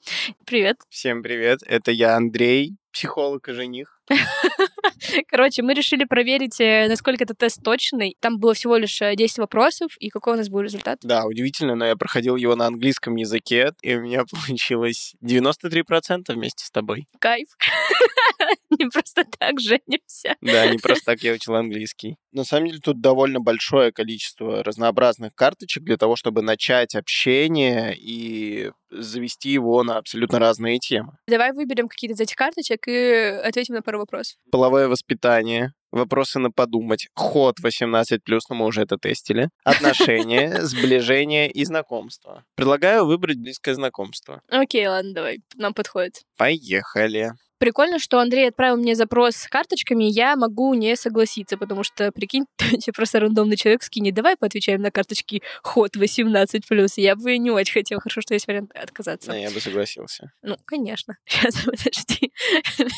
Привет. 0.47 0.79
Всем 0.89 1.23
привет. 1.23 1.61
Это 1.67 1.93
я 1.93 2.17
Андрей, 2.17 2.77
психолог 2.93 3.49
и 3.49 3.53
жених. 3.53 3.99
Короче, 5.29 5.63
мы 5.63 5.75
решили 5.75 6.05
проверить, 6.05 6.61
э, 6.61 6.87
насколько 6.89 7.25
этот 7.25 7.39
тест 7.39 7.63
точный. 7.63 8.17
Там 8.21 8.39
было 8.39 8.55
всего 8.55 8.77
лишь 8.77 8.99
10 8.99 9.39
э, 9.39 9.41
вопросов, 9.41 9.93
и 9.99 10.09
какой 10.09 10.35
у 10.35 10.37
нас 10.37 10.49
был 10.49 10.61
результат? 10.61 10.99
Да, 11.03 11.25
удивительно, 11.25 11.75
но 11.75 11.87
я 11.87 11.97
проходил 11.97 12.37
его 12.37 12.55
на 12.57 12.67
английском 12.67 13.17
языке, 13.17 13.73
и 13.83 13.97
у 13.97 14.03
меня 14.03 14.25
получилось 14.47 15.15
93% 15.23 16.33
вместе 16.33 16.65
с 16.65 16.71
тобой. 16.71 17.07
Кайф. 17.19 17.49
Не 18.83 18.91
просто 18.91 19.25
так 19.39 19.61
женимся. 19.61 20.37
Да, 20.41 20.67
не 20.67 20.79
просто 20.79 21.05
так 21.05 21.23
я 21.23 21.33
учил 21.33 21.55
английский. 21.55 22.17
На 22.33 22.45
самом 22.45 22.69
деле 22.69 22.81
тут 22.81 23.01
довольно 23.01 23.41
большое 23.41 23.93
количество 23.93 24.65
разнообразных 24.65 25.35
карточек 25.35 25.85
для 25.85 25.97
того, 25.97 26.17
чтобы 26.17 26.43
начать 26.43 26.95
общение 26.95 27.95
и 27.97 28.71
завести 28.91 29.51
его 29.51 29.83
на 29.83 29.99
абсолютно 29.99 30.39
разные 30.39 30.79
темы. 30.79 31.17
Давай 31.29 31.53
выберем 31.53 31.89
какие-то 31.89 32.15
из 32.15 32.21
этих 32.21 32.37
карточек 32.37 32.89
и 32.89 33.41
ответим 33.45 33.75
на 33.75 33.83
пару 33.83 33.99
вопросов. 33.99 34.37
Половое 34.51 34.89
воспитание, 34.89 35.73
вопросы 35.93 36.39
на 36.39 36.51
подумать, 36.51 37.09
ход 37.15 37.57
18+, 37.63 38.19
но 38.49 38.55
мы 38.57 38.67
уже 38.67 38.83
это 38.83 38.97
тестили, 38.99 39.51
отношения, 39.65 40.61
сближение 40.63 41.51
и 41.51 41.65
знакомство. 41.65 42.45
Предлагаю 42.57 43.07
выбрать 43.07 43.39
близкое 43.39 43.75
знакомство. 43.75 44.43
Окей, 44.49 44.87
ладно, 44.89 45.15
давай, 45.15 45.41
нам 45.57 45.75
подходит. 45.75 46.23
Поехали. 46.37 47.33
Прикольно, 47.63 48.01
что 48.01 48.19
Андрей 48.19 48.49
отправил 48.49 48.77
мне 48.77 48.97
запрос 48.97 49.37
с 49.37 49.47
карточками, 49.47 50.03
я 50.03 50.35
могу 50.35 50.75
не 50.75 50.97
согласиться, 50.97 51.57
потому 51.57 51.85
что, 51.85 52.11
прикинь, 52.11 52.45
тебе 52.59 52.93
просто 52.93 53.21
рандомный 53.21 53.57
человек 53.57 53.85
скинет, 53.85 54.15
давай 54.15 54.37
поотвечаем 54.37 54.83
на 54.83 54.91
карточки 54.91 55.43
ход 55.63 55.97
18+. 55.97 56.61
Я 56.97 57.15
бы 57.15 57.39
не 57.39 57.53
очень 57.53 57.75
хотел, 57.75 58.01
хорошо, 58.01 58.21
что 58.21 58.35
есть 58.35 58.49
вариант 58.49 58.73
отказаться. 58.75 59.31
Да, 59.31 59.37
я 59.37 59.49
бы 59.49 59.61
согласился. 59.61 60.33
Ну, 60.43 60.57
конечно. 60.65 61.17
Сейчас, 61.25 61.55
подожди. 61.63 62.33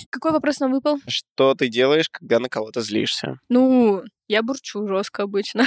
Какой 0.08 0.32
вопрос 0.32 0.60
нам 0.60 0.72
выпал? 0.72 0.96
Что 1.08 1.54
ты 1.54 1.68
делаешь, 1.68 2.08
когда 2.08 2.38
на 2.38 2.48
кого-то 2.48 2.80
злишься? 2.84 3.38
Ну, 3.48 4.02
я 4.28 4.42
бурчу 4.42 4.86
жестко 4.86 5.24
обычно. 5.24 5.66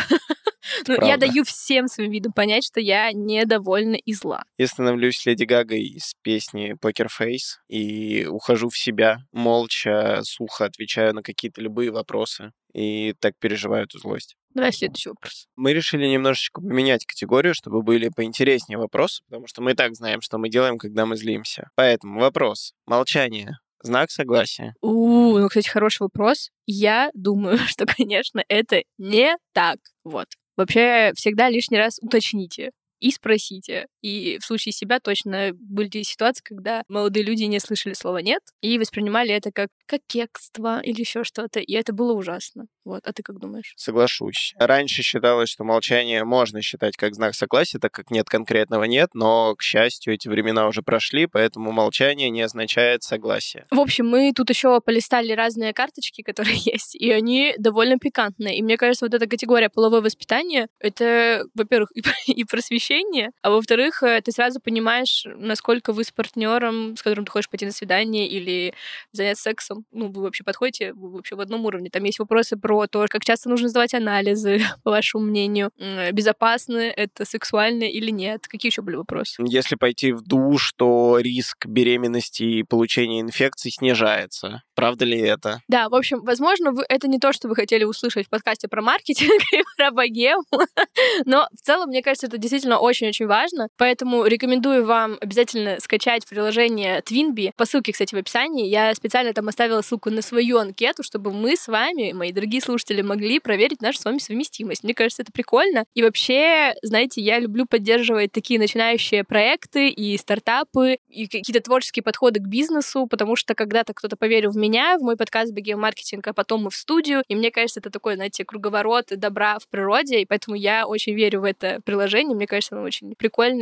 Ну, 0.87 0.95
я 1.05 1.17
даю 1.17 1.43
всем 1.43 1.87
своим 1.87 2.11
видом 2.11 2.33
понять, 2.33 2.65
что 2.65 2.79
я 2.79 3.11
недовольна 3.13 3.95
и 3.95 4.13
зла. 4.13 4.43
Я 4.57 4.67
становлюсь 4.67 5.25
Леди 5.25 5.45
Гагой 5.45 5.81
из 5.81 6.13
песни 6.21 6.75
Poker 6.81 7.07
Face 7.07 7.57
и 7.69 8.25
ухожу 8.25 8.69
в 8.69 8.77
себя, 8.77 9.19
молча, 9.31 10.19
сухо 10.23 10.65
отвечаю 10.65 11.13
на 11.15 11.23
какие-то 11.23 11.61
любые 11.61 11.91
вопросы 11.91 12.51
и 12.73 13.13
так 13.19 13.33
переживаю 13.39 13.85
эту 13.85 13.97
злость. 13.99 14.35
Давай 14.53 14.71
следующий 14.71 15.09
вопрос. 15.09 15.47
Мы 15.55 15.73
решили 15.73 16.07
немножечко 16.07 16.61
поменять 16.61 17.05
категорию, 17.05 17.53
чтобы 17.53 17.81
были 17.81 18.09
поинтереснее 18.09 18.77
вопросы, 18.77 19.23
потому 19.29 19.47
что 19.47 19.61
мы 19.61 19.71
и 19.71 19.75
так 19.75 19.95
знаем, 19.95 20.21
что 20.21 20.37
мы 20.37 20.49
делаем, 20.49 20.77
когда 20.77 21.05
мы 21.05 21.15
злимся. 21.15 21.69
Поэтому 21.75 22.19
вопрос. 22.19 22.73
Молчание. 22.85 23.59
Знак 23.81 24.11
согласия. 24.11 24.73
У, 24.81 25.37
ну, 25.37 25.47
кстати, 25.47 25.69
хороший 25.69 26.03
вопрос. 26.03 26.49
Я 26.65 27.11
думаю, 27.13 27.57
что, 27.67 27.85
конечно, 27.85 28.43
это 28.47 28.81
не 28.97 29.37
так. 29.53 29.77
Вот. 30.03 30.27
Вообще, 30.55 31.11
всегда 31.15 31.49
лишний 31.49 31.77
раз 31.77 31.99
уточните 32.01 32.71
и 32.99 33.11
спросите. 33.11 33.87
И 34.07 34.37
в 34.39 34.45
случае 34.45 34.71
себя 34.71 35.01
точно 35.01 35.51
были 35.53 36.03
ситуации, 36.03 36.41
когда 36.41 36.83
молодые 36.87 37.25
люди 37.25 37.43
не 37.43 37.59
слышали 37.59 37.93
слова 37.93 38.19
«нет» 38.19 38.41
и 38.61 38.79
воспринимали 38.79 39.33
это 39.33 39.51
как, 39.51 39.69
кекство 40.07 40.79
или 40.81 41.01
еще 41.01 41.23
что-то, 41.23 41.59
и 41.59 41.73
это 41.73 41.91
было 41.93 42.13
ужасно. 42.13 42.67
Вот, 42.85 43.01
а 43.05 43.11
ты 43.11 43.21
как 43.21 43.39
думаешь? 43.39 43.73
Соглашусь. 43.75 44.53
Раньше 44.57 45.01
считалось, 45.01 45.49
что 45.49 45.65
молчание 45.65 46.23
можно 46.23 46.61
считать 46.61 46.95
как 46.95 47.15
знак 47.15 47.35
согласия, 47.35 47.79
так 47.79 47.91
как 47.91 48.11
нет 48.11 48.29
конкретного 48.29 48.85
«нет», 48.85 49.09
но, 49.13 49.55
к 49.55 49.61
счастью, 49.61 50.13
эти 50.13 50.29
времена 50.29 50.67
уже 50.67 50.81
прошли, 50.81 51.27
поэтому 51.27 51.73
молчание 51.73 52.29
не 52.29 52.43
означает 52.43 53.03
согласие. 53.03 53.65
В 53.71 53.79
общем, 53.79 54.07
мы 54.07 54.31
тут 54.33 54.49
еще 54.49 54.79
полистали 54.79 55.33
разные 55.33 55.73
карточки, 55.73 56.21
которые 56.21 56.55
есть, 56.63 56.95
и 56.95 57.11
они 57.11 57.53
довольно 57.57 57.97
пикантные. 57.97 58.57
И 58.57 58.61
мне 58.61 58.77
кажется, 58.77 59.05
вот 59.05 59.13
эта 59.13 59.27
категория 59.27 59.69
половое 59.69 59.99
воспитание, 59.99 60.67
это, 60.79 61.43
во-первых, 61.55 61.91
и 62.27 62.43
просвещение, 62.45 63.31
а 63.41 63.51
во-вторых, 63.51 63.96
э, 64.03 64.21
ты 64.21 64.31
сразу 64.31 64.59
понимаешь, 64.59 65.25
насколько 65.25 65.93
вы 65.93 66.03
с 66.03 66.11
партнером, 66.11 66.95
с 66.95 67.01
которым 67.01 67.25
ты 67.25 67.31
хочешь 67.31 67.49
пойти 67.49 67.65
на 67.65 67.71
свидание 67.71 68.27
или 68.27 68.73
заняться 69.11 69.43
сексом, 69.43 69.85
ну, 69.91 70.09
вы 70.09 70.23
вообще 70.23 70.43
подходите, 70.43 70.93
вы 70.93 71.09
вообще 71.09 71.35
в 71.35 71.39
одном 71.39 71.65
уровне. 71.65 71.89
Там 71.89 72.03
есть 72.03 72.19
вопросы 72.19 72.55
про 72.55 72.67
про 72.67 72.85
то, 72.87 73.05
как 73.09 73.23
часто 73.23 73.49
нужно 73.49 73.69
сдавать 73.69 73.93
анализы, 73.93 74.59
по 74.83 74.91
вашему 74.91 75.23
мнению, 75.23 75.71
безопасно 76.11 76.77
это 76.77 77.25
сексуально 77.25 77.85
или 77.85 78.11
нет. 78.11 78.47
Какие 78.47 78.69
еще 78.71 78.81
были 78.81 78.97
вопросы? 78.97 79.41
Если 79.45 79.75
пойти 79.75 80.11
в 80.11 80.21
душ, 80.21 80.73
то 80.75 81.17
риск 81.19 81.65
беременности 81.65 82.43
и 82.43 82.63
получения 82.63 83.21
инфекций 83.21 83.71
снижается. 83.71 84.63
Правда 84.75 85.05
ли 85.05 85.17
это? 85.17 85.61
Да, 85.67 85.89
в 85.89 85.95
общем, 85.95 86.21
возможно, 86.23 86.71
вы, 86.71 86.83
это 86.87 87.07
не 87.07 87.19
то, 87.19 87.31
что 87.33 87.47
вы 87.47 87.55
хотели 87.55 87.83
услышать 87.83 88.27
в 88.27 88.29
подкасте 88.29 88.67
про 88.67 88.81
маркетинг 88.81 89.41
и 89.53 89.63
про 89.77 89.91
богему, 89.91 90.43
но 91.25 91.47
в 91.53 91.61
целом, 91.61 91.87
мне 91.89 92.03
кажется, 92.03 92.27
это 92.27 92.37
действительно 92.37 92.79
очень-очень 92.79 93.27
важно. 93.27 93.69
Поэтому 93.77 94.25
рекомендую 94.25 94.85
вам 94.85 95.17
обязательно 95.21 95.77
скачать 95.79 96.27
приложение 96.27 97.01
Twinbee. 97.01 97.51
По 97.55 97.65
ссылке, 97.65 97.91
кстати, 97.91 98.15
в 98.15 98.17
описании. 98.17 98.67
Я 98.67 98.93
специально 98.95 99.33
там 99.33 99.47
оставила 99.47 99.81
ссылку 99.81 100.09
на 100.09 100.21
свою 100.21 100.57
анкету, 100.57 101.03
чтобы 101.03 101.31
мы 101.31 101.55
с 101.55 101.67
вами, 101.67 102.11
мои 102.11 102.31
дорогие 102.31 102.61
слушатели, 102.61 103.01
могли 103.01 103.39
проверить 103.39 103.81
нашу 103.81 103.99
с 103.99 104.05
вами 104.05 104.17
совместимость. 104.17 104.83
Мне 104.83 104.93
кажется, 104.93 105.21
это 105.21 105.31
прикольно. 105.31 105.85
И 105.93 106.01
вообще, 106.01 106.73
знаете, 106.81 107.21
я 107.21 107.39
люблю 107.39 107.65
поддерживать 107.65 108.31
такие 108.31 108.59
начинающие 108.59 109.23
проекты 109.23 109.89
и 109.89 110.17
стартапы, 110.17 110.97
и 111.09 111.27
какие-то 111.27 111.61
творческие 111.61 112.03
подходы 112.03 112.39
к 112.39 112.47
бизнесу, 112.47 113.07
потому 113.07 113.35
что 113.35 113.53
когда-то 113.53 113.93
кто-то 113.93 114.15
поверил 114.17 114.51
в 114.51 114.57
меня, 114.57 114.97
в 114.97 115.01
мой 115.01 115.17
подкаст 115.17 115.53
«Богеомаркетинг», 115.53 116.25
а 116.27 116.33
потом 116.33 116.63
мы 116.63 116.69
в 116.69 116.75
студию, 116.75 117.23
и 117.27 117.35
мне 117.35 117.51
кажется, 117.51 117.79
это 117.79 117.89
такой, 117.89 118.15
знаете, 118.15 118.45
круговорот 118.45 119.07
добра 119.11 119.59
в 119.59 119.67
природе, 119.67 120.21
и 120.21 120.25
поэтому 120.25 120.55
я 120.55 120.87
очень 120.87 121.13
верю 121.13 121.41
в 121.41 121.43
это 121.43 121.79
приложение, 121.85 122.35
мне 122.35 122.47
кажется, 122.47 122.75
оно 122.75 122.85
очень 122.85 123.15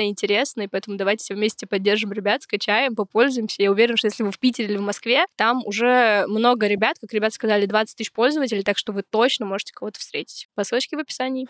интересное, 0.09 0.65
и 0.65 0.67
поэтому 0.67 0.97
давайте 0.97 1.23
все 1.23 1.35
вместе 1.35 1.67
поддержим 1.67 2.11
ребят, 2.11 2.43
скачаем, 2.43 2.95
попользуемся. 2.95 3.61
Я 3.61 3.71
уверена, 3.71 3.97
что 3.97 4.07
если 4.07 4.23
вы 4.23 4.31
в 4.31 4.39
Питере 4.39 4.69
или 4.69 4.77
в 4.77 4.81
Москве, 4.81 5.25
там 5.35 5.61
уже 5.65 6.25
много 6.27 6.67
ребят, 6.67 6.97
как 6.99 7.13
ребят 7.13 7.33
сказали, 7.33 7.65
20 7.65 7.97
тысяч 7.97 8.11
пользователей, 8.11 8.63
так 8.63 8.77
что 8.77 8.91
вы 8.91 9.03
точно 9.03 9.45
можете 9.45 9.73
кого-то 9.73 9.99
встретить. 9.99 10.47
По 10.55 10.63
ссылочке 10.63 10.97
в 10.97 10.99
описании. 10.99 11.47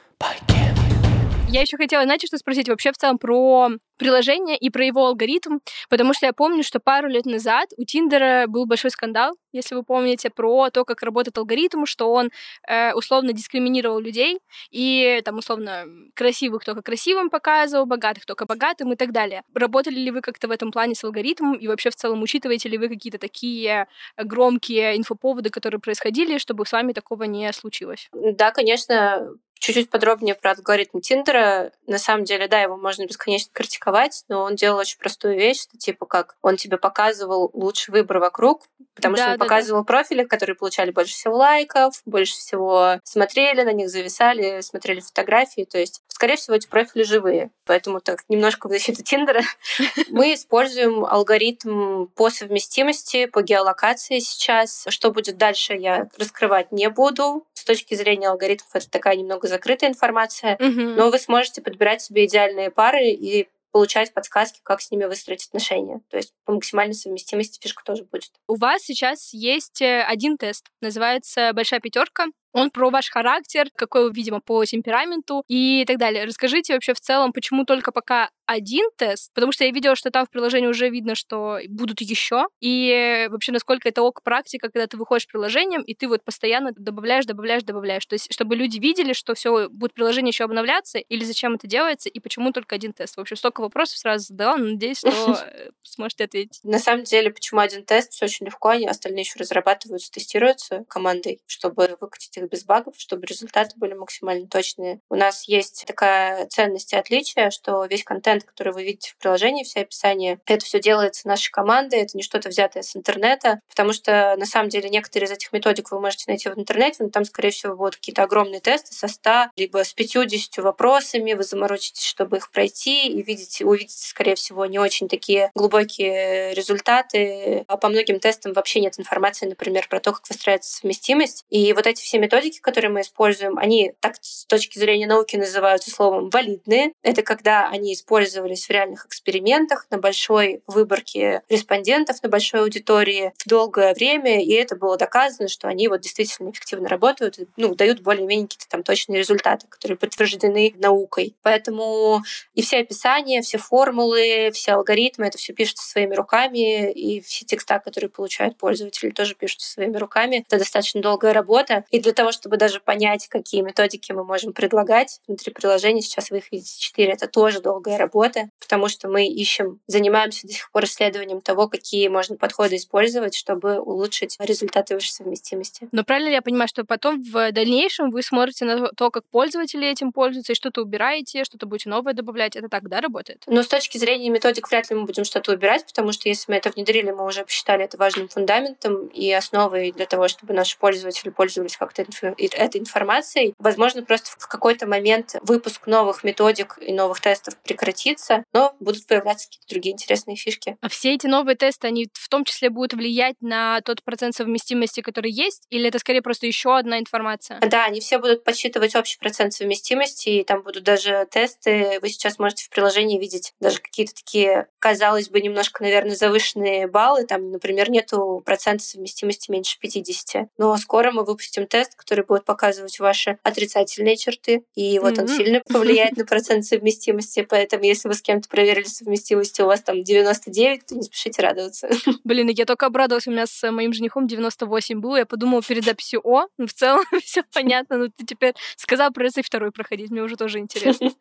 Я 1.56 1.62
еще 1.62 1.78
хотела, 1.78 2.04
знаете, 2.04 2.28
что 2.28 2.38
спросить 2.38 2.68
вообще 2.68 2.92
в 2.92 2.98
целом 2.98 3.18
про 3.18 3.70
приложение 3.98 4.58
и 4.58 4.70
про 4.70 4.84
его 4.84 5.06
алгоритм, 5.06 5.60
потому 5.90 6.14
что 6.14 6.26
я 6.26 6.34
помню, 6.34 6.64
что 6.64 6.82
пару 6.82 7.08
лет 7.08 7.26
назад 7.26 7.70
у 7.78 7.86
Тиндера 7.86 8.44
был 8.50 8.66
большой 8.66 8.92
скандал, 8.92 9.38
если 9.54 9.74
вы 9.74 9.84
помните, 9.84 10.30
про 10.30 10.70
то, 10.70 10.84
как 10.84 11.02
работает 11.02 11.38
алгоритм, 11.38 11.86
что 11.86 12.12
он 12.12 12.30
э, 12.68 12.94
условно 12.94 13.32
дискриминировал 13.32 14.00
людей 14.00 14.40
и 14.70 15.22
там 15.24 15.38
условно 15.38 15.86
красивых 16.14 16.66
только 16.66 16.82
красивым 16.82 17.30
показывал, 17.30 17.86
богатых 17.86 18.26
только 18.26 18.46
богатым 18.46 18.92
и 18.92 18.98
так 18.98 19.14
далее. 19.14 19.44
Работали 19.54 19.96
ли 19.96 20.12
вы 20.12 20.20
как-то 20.20 20.50
в 20.50 20.52
этом 20.52 20.74
плане 20.74 20.94
с 20.94 21.06
алгоритмом 21.06 21.54
и 21.54 21.68
вообще 21.70 21.90
в 21.90 21.96
целом 21.96 22.22
учитываете 22.22 22.68
ли 22.68 22.78
вы 22.78 22.90
какие-то 22.90 23.18
такие 23.18 23.88
громкие 24.18 24.98
инфоповоды, 24.98 25.50
которые 25.50 25.80
происходили, 25.80 26.38
чтобы 26.38 26.66
с 26.66 26.74
вами 26.74 26.92
такого 26.92 27.24
не 27.24 27.54
случилось? 27.54 28.10
Да, 28.12 28.52
конечно, 28.52 29.30
чуть-чуть 29.60 29.90
подробнее 29.90 30.36
про 30.36 30.52
алгоритм 30.52 31.00
Тиндера. 31.00 31.72
На 31.88 31.98
самом 31.98 32.24
деле, 32.24 32.48
да, 32.48 32.62
его 32.62 32.78
можно 32.78 33.06
бесконечно 33.06 33.50
критиковать, 33.54 34.24
но 34.28 34.44
он 34.44 34.56
делал 34.56 34.78
очень 34.78 35.00
простую 35.00 35.36
вещь, 35.36 35.64
что 35.64 35.78
типа 35.78 36.06
как 36.06 36.36
он 36.42 36.58
тебе 36.58 36.78
показывал 36.78 37.50
лучший 37.54 37.92
выбор 37.92 38.20
вокруг, 38.20 38.64
потому 38.96 39.16
да, 39.16 39.24
что 39.24 39.32
он 39.34 39.38
да, 39.38 39.46
показывал 39.46 39.82
да. 39.82 39.86
профили, 39.86 40.24
которые 40.24 40.56
получали 40.56 40.92
больше 40.92 41.14
всего 41.14 41.36
лайков, 41.36 42.02
больше 42.06 42.34
всего 42.34 43.00
смотрели 43.04 43.64
на 43.64 43.74
них, 43.74 43.90
зависали, 43.90 44.62
смотрели 44.62 45.00
фотографии. 45.00 45.66
То 45.70 45.78
есть, 45.78 46.02
скорее 46.08 46.36
всего, 46.36 46.56
эти 46.56 46.68
профили 46.68 47.04
живые. 47.04 47.52
Поэтому 47.66 48.00
так 48.00 48.24
немножко 48.30 48.68
в 48.68 48.72
защиту 48.72 49.04
Тиндера. 49.04 49.42
Мы 50.10 50.34
используем 50.34 51.06
алгоритм 51.06 52.06
по 52.16 52.30
совместимости, 52.30 53.26
по 53.26 53.42
геолокации 53.42 54.20
сейчас. 54.20 54.86
Что 54.90 55.12
будет 55.12 55.38
дальше, 55.38 55.74
я 55.74 56.08
раскрывать 56.18 56.72
не 56.72 56.90
буду. 56.90 57.46
С 57.66 57.68
точки 57.68 57.96
зрения 57.96 58.30
алгоритмов 58.30 58.70
это 58.76 58.88
такая 58.92 59.16
немного 59.16 59.48
закрытая 59.48 59.90
информация, 59.90 60.56
но 60.60 61.10
вы 61.10 61.18
сможете 61.18 61.64
подбирать 61.64 62.00
себе 62.00 62.26
идеальные 62.28 62.70
пары 62.70 63.08
и 63.08 63.48
получать 63.72 64.14
подсказки, 64.14 64.60
как 64.62 64.82
с 64.82 64.92
ними 64.92 65.06
выстроить 65.06 65.48
отношения. 65.48 66.00
То 66.12 66.18
есть 66.18 66.32
по 66.46 66.54
максимальной 66.54 66.94
совместимости 66.94 67.60
фишка 67.60 67.84
тоже 67.84 68.04
будет. 68.04 68.30
У 68.48 68.56
вас 68.56 68.84
сейчас 68.84 69.34
есть 69.34 69.82
э, 69.82 70.04
один 70.04 70.38
тест, 70.38 70.68
называется 70.80 71.54
«Большая 71.54 71.80
пятерка». 71.80 72.28
Он 72.56 72.72
про 72.72 72.90
ваш 72.90 73.10
характер, 73.10 73.68
какой 73.76 74.06
вы, 74.06 74.14
видимо, 74.14 74.40
по 74.40 74.64
темпераменту 74.64 75.44
и 75.50 75.84
так 75.86 75.98
далее. 75.98 76.24
Расскажите 76.24 76.74
вообще 76.74 76.94
в 76.94 77.02
целом, 77.02 77.34
почему 77.34 77.66
только 77.66 77.92
пока 77.92 78.30
один 78.46 78.90
тест, 78.96 79.32
потому 79.34 79.52
что 79.52 79.64
я 79.64 79.72
видела, 79.72 79.96
что 79.96 80.12
там 80.12 80.26
в 80.26 80.30
приложении 80.30 80.68
уже 80.68 80.90
видно, 80.90 81.16
что 81.16 81.60
будут 81.68 82.02
еще. 82.02 82.46
И 82.62 83.28
вообще, 83.30 83.52
насколько 83.52 83.90
это 83.90 84.02
ок 84.04 84.24
практика, 84.24 84.70
когда 84.70 84.88
ты 84.88 84.98
выходишь 84.98 85.28
приложением, 85.28 85.82
и 85.82 85.94
ты 85.96 86.08
вот 86.08 86.24
постоянно 86.24 86.72
добавляешь, 86.78 87.26
добавляешь, 87.26 87.64
добавляешь. 87.64 88.06
То 88.06 88.14
есть, 88.14 88.32
чтобы 88.32 88.56
люди 88.56 88.80
видели, 88.80 89.14
что 89.14 89.34
все 89.34 89.68
будет 89.70 89.94
приложение 89.94 90.30
еще 90.30 90.46
обновляться, 90.46 91.00
или 91.00 91.24
зачем 91.24 91.56
это 91.56 91.68
делается, 91.68 92.10
и 92.10 92.20
почему 92.20 92.52
только 92.52 92.76
один 92.76 92.94
тест. 92.94 93.18
В 93.18 93.20
общем, 93.20 93.36
столько 93.36 93.62
вопросов 93.62 93.98
сразу 93.98 94.28
задала, 94.28 94.58
но 94.58 94.66
надеюсь, 94.66 95.00
что 95.00 95.38
сможете 95.84 96.26
ответить. 96.26 96.60
На 96.64 96.80
самом 96.80 97.04
деле, 97.04 97.32
почему 97.32 97.60
один 97.60 97.84
тест? 97.84 98.14
Все 98.14 98.26
очень 98.26 98.46
легко, 98.46 98.70
они 98.70 98.88
остальные 98.88 99.22
еще 99.22 99.40
разрабатываются, 99.40 100.12
тестируются 100.12 100.86
командой, 100.88 101.42
чтобы 101.48 101.98
выкатить 102.00 102.38
их 102.38 102.45
без 102.48 102.64
багов, 102.64 102.96
чтобы 102.98 103.26
результаты 103.26 103.74
были 103.76 103.94
максимально 103.94 104.48
точные. 104.48 105.00
У 105.10 105.16
нас 105.16 105.48
есть 105.48 105.84
такая 105.86 106.48
ценность 106.48 106.94
и 106.94 106.96
отличие, 106.96 107.52
что 107.52 107.86
весь 107.86 108.04
контент, 108.04 108.44
который 108.44 108.74
вы 108.74 108.84
видите 108.84 109.12
в 109.12 109.18
приложении, 109.18 109.64
все 109.64 109.82
описания, 109.82 110.40
это 110.46 110.66
все 110.66 110.80
делается 110.80 111.28
нашей 111.28 111.52
командой, 111.52 112.00
это 112.00 112.18
не 112.18 112.24
что-то 112.24 112.50
взятое 112.50 112.84
с 112.84 112.96
интернета, 112.96 113.60
потому 113.70 113.94
что 113.94 114.36
на 114.38 114.46
самом 114.46 114.70
деле 114.70 114.90
некоторые 114.90 115.28
из 115.28 115.32
этих 115.32 115.52
методик 115.52 115.92
вы 115.92 116.00
можете 116.00 116.26
найти 116.28 116.50
в 116.50 116.58
интернете, 116.58 117.04
но 117.04 117.10
там, 117.10 117.26
скорее 117.26 117.52
всего, 117.52 117.76
будут 117.76 117.96
какие-то 117.96 118.24
огромные 118.24 118.62
тесты 118.62 118.94
со 118.94 119.08
100, 119.08 119.52
либо 119.56 119.84
с 119.84 119.94
50 119.94 120.58
вопросами, 120.64 121.34
вы 121.34 121.44
заморочитесь, 121.44 122.06
чтобы 122.06 122.38
их 122.38 122.52
пройти, 122.52 123.08
и 123.08 123.22
видите, 123.22 123.66
увидите, 123.66 124.08
скорее 124.08 124.36
всего, 124.36 124.66
не 124.66 124.80
очень 124.80 125.08
такие 125.08 125.52
глубокие 125.56 126.54
результаты. 126.54 127.66
А 127.68 127.78
по 127.78 127.90
многим 127.90 128.20
тестам 128.20 128.54
вообще 128.54 128.80
нет 128.80 129.00
информации, 129.00 129.46
например, 129.46 129.88
про 129.88 130.00
то, 130.00 130.14
как 130.14 130.28
выстраивается 130.30 130.76
совместимость. 130.78 131.46
И 131.50 131.74
вот 131.74 131.88
эти 131.88 132.02
все 132.02 132.20
методики, 132.26 132.60
которые 132.60 132.92
мы 132.92 133.02
используем, 133.02 133.58
они 133.58 133.94
так 134.00 134.16
с 134.22 134.46
точки 134.46 134.80
зрения 134.80 135.08
науки 135.08 135.36
называются 135.36 135.92
словом 135.92 136.30
валидные. 136.30 136.92
Это 137.04 137.22
когда 137.22 137.70
они 137.70 137.94
использовались 137.94 138.66
в 138.66 138.70
реальных 138.72 139.06
экспериментах 139.06 139.88
на 139.90 139.98
большой 139.98 140.62
выборке 140.68 141.42
респондентов, 141.50 142.22
на 142.24 142.30
большой 142.30 142.62
аудитории 142.62 143.34
в 143.38 143.48
долгое 143.48 143.94
время, 143.94 144.44
и 144.44 144.52
это 144.54 144.76
было 144.76 144.98
доказано, 144.98 145.48
что 145.48 145.68
они 145.68 145.88
вот 145.88 146.02
действительно 146.02 146.50
эффективно 146.50 146.90
работают, 146.90 147.38
ну, 147.58 147.76
дают 147.76 148.02
более-менее 148.02 148.48
какие-то 148.48 148.70
там 148.70 148.84
точные 148.84 149.20
результаты, 149.20 149.68
которые 149.68 149.98
подтверждены 149.98 150.74
наукой. 150.78 151.36
Поэтому 151.44 152.22
и 152.54 152.62
все 152.62 152.80
описания, 152.80 153.42
все 153.42 153.58
формулы, 153.58 154.50
все 154.54 154.74
алгоритмы, 154.74 155.28
это 155.28 155.38
все 155.38 155.54
пишется 155.54 155.88
своими 155.88 156.16
руками, 156.16 156.92
и 156.92 157.22
все 157.22 157.46
текста, 157.46 157.80
которые 157.80 158.10
получают 158.10 158.58
пользователи, 158.58 159.12
тоже 159.12 159.36
пишутся 159.36 159.70
своими 159.70 159.98
руками. 159.98 160.44
Это 160.48 160.58
достаточно 160.58 161.02
долгая 161.02 161.34
работа. 161.34 161.86
И 161.92 162.00
для 162.00 162.14
того, 162.16 162.32
чтобы 162.32 162.58
даже 162.58 162.80
понять, 162.80 163.28
какие 163.28 163.62
методики 163.62 164.12
мы 164.12 164.24
можем 164.24 164.54
предлагать 164.54 165.20
внутри 165.28 165.54
приложения, 165.54 166.02
сейчас 166.02 166.32
вы 166.32 166.38
их 166.40 166.52
видите 166.52 166.80
четыре, 166.80 167.14
это 167.14 167.28
тоже 167.28 167.62
долгая 167.62 167.98
работа 167.98 168.50
потому 168.66 168.88
что 168.88 169.08
мы 169.08 169.28
ищем, 169.28 169.80
занимаемся 169.88 170.48
до 170.48 170.54
сих 170.54 170.72
пор 170.72 170.86
исследованием 170.86 171.42
того, 171.42 171.68
какие 171.68 172.08
можно 172.08 172.36
подходы 172.36 172.76
использовать, 172.78 173.36
чтобы 173.36 173.80
улучшить 173.80 174.36
результаты 174.40 174.96
вашей 174.96 175.10
совместимости. 175.10 175.88
Но 175.92 176.04
правильно 176.04 176.30
я 176.30 176.42
понимаю, 176.42 176.68
что 176.68 176.84
потом 176.84 177.22
в 177.22 177.52
дальнейшем 177.52 178.10
вы 178.10 178.24
смотрите 178.24 178.66
на 178.66 178.90
то, 178.90 179.12
как 179.12 179.26
пользователи 179.26 179.88
этим 179.88 180.12
пользуются, 180.12 180.54
и 180.54 180.56
что-то 180.56 180.82
убираете, 180.82 181.44
что-то 181.44 181.68
будете 181.68 181.90
новое 181.90 182.14
добавлять. 182.14 182.56
Это 182.56 182.70
так, 182.70 182.90
да, 182.90 183.02
работает? 183.02 183.44
Но 183.48 183.62
с 183.62 183.68
точки 183.68 183.98
зрения 183.98 184.30
методик 184.30 184.70
вряд 184.70 184.90
ли 184.90 184.96
мы 184.96 185.06
будем 185.06 185.26
что-то 185.26 185.54
убирать, 185.54 185.86
потому 185.86 186.12
что 186.12 186.28
если 186.28 186.52
мы 186.52 186.58
это 186.58 186.70
внедрили, 186.72 187.12
мы 187.12 187.26
уже 187.26 187.46
посчитали 187.46 187.84
это 187.84 187.98
важным 187.98 188.28
фундаментом 188.28 189.08
и 189.08 189.32
основой 189.32 189.92
для 189.92 190.06
того, 190.06 190.28
чтобы 190.28 190.54
наши 190.54 190.78
пользователи 190.78 191.30
пользовались 191.30 191.78
как-то 191.78 192.04
этой 192.22 192.82
информацией. 192.82 193.54
Возможно, 193.60 194.04
просто 194.04 194.32
в 194.38 194.48
какой-то 194.48 194.88
момент 194.88 195.36
выпуск 195.42 195.88
новых 195.88 196.24
методик 196.24 196.78
и 196.82 196.94
новых 196.94 197.20
тестов 197.22 197.56
прекратится 197.64 198.44
но 198.54 198.76
будут 198.80 199.06
появляться 199.08 199.48
какие-то 199.48 199.68
другие 199.70 199.94
интересные 199.94 200.38
фишки. 200.38 200.78
А 200.82 200.90
все 200.90 201.14
эти 201.14 201.28
новые 201.28 201.56
тесты, 201.56 201.88
они 201.88 202.08
в 202.14 202.30
том 202.30 202.46
числе 202.46 202.70
будут 202.70 202.94
влиять 202.94 203.36
на 203.42 203.82
тот 203.82 204.04
процент 204.04 204.36
совместимости, 204.36 205.02
который 205.02 205.32
есть, 205.32 205.64
или 205.70 205.90
это 205.90 206.00
скорее 206.00 206.22
просто 206.22 206.48
еще 206.48 206.78
одна 206.78 207.00
информация? 207.00 207.60
Да, 207.60 207.86
они 207.86 208.00
все 208.00 208.18
будут 208.18 208.44
подсчитывать 208.44 208.96
общий 208.96 209.18
процент 209.20 209.54
совместимости, 209.54 210.30
и 210.30 210.44
там 210.44 210.64
будут 210.64 210.84
даже 210.84 211.28
тесты. 211.30 212.00
Вы 212.02 212.10
сейчас 212.10 212.40
можете 212.40 212.66
в 212.66 212.70
приложении 212.70 213.20
видеть 213.20 213.54
даже 213.60 213.80
какие-то 213.80 214.14
такие, 214.14 214.68
казалось 214.80 215.30
бы, 215.30 215.42
немножко, 215.42 215.84
наверное, 215.84 216.16
завышенные 216.16 216.88
баллы. 216.88 217.26
Там, 217.26 217.52
например, 217.52 217.90
нету 217.90 218.42
процента 218.46 218.84
совместимости 218.84 219.52
меньше 219.52 219.78
50. 219.80 220.48
Но 220.58 220.78
скоро 220.78 221.12
мы 221.12 221.24
выпустим 221.24 221.68
тест, 221.68 221.95
который 221.96 222.26
будет 222.26 222.46
показывать 222.46 223.00
ваши 223.00 223.38
отрицательные 223.44 224.18
черты, 224.18 224.64
и 224.76 225.00
вот 225.00 225.14
mm-hmm. 225.14 225.22
он 225.22 225.28
сильно 225.28 225.62
повлияет 225.62 226.18
на 226.18 226.26
процент 226.26 226.66
совместимости, 226.66 227.46
поэтому 227.48 227.84
если 227.84 228.08
вы 228.08 228.14
с 228.14 228.22
кем-то 228.22 228.50
проверили 228.50 228.86
совместимость, 228.86 229.60
и 229.60 229.64
у 229.64 229.68
вас 229.68 229.82
там 229.82 230.04
99, 230.04 230.86
то 230.86 230.96
не 230.96 231.04
спешите 231.04 231.42
радоваться. 231.42 231.90
Блин, 232.24 232.50
я 232.50 232.66
только 232.66 232.86
обрадовалась, 232.86 233.28
у 233.28 233.32
меня 233.32 233.46
с 233.48 233.72
моим 233.72 233.94
женихом 233.94 234.28
98 234.28 235.00
было, 235.00 235.18
я 235.18 235.26
подумала 235.26 235.62
перед 235.62 235.86
записью, 235.86 236.22
о, 236.24 236.48
ну 236.58 236.68
в 236.68 236.74
целом 236.74 237.04
все 237.24 237.44
понятно, 237.54 237.98
ну 237.98 238.10
ты 238.10 238.26
теперь 238.26 238.54
сказал, 238.78 239.12
и 239.16 239.42
второй 239.42 239.72
проходить, 239.72 240.12
мне 240.12 240.22
уже 240.22 240.38
тоже 240.38 240.60
интересно. 240.60 241.12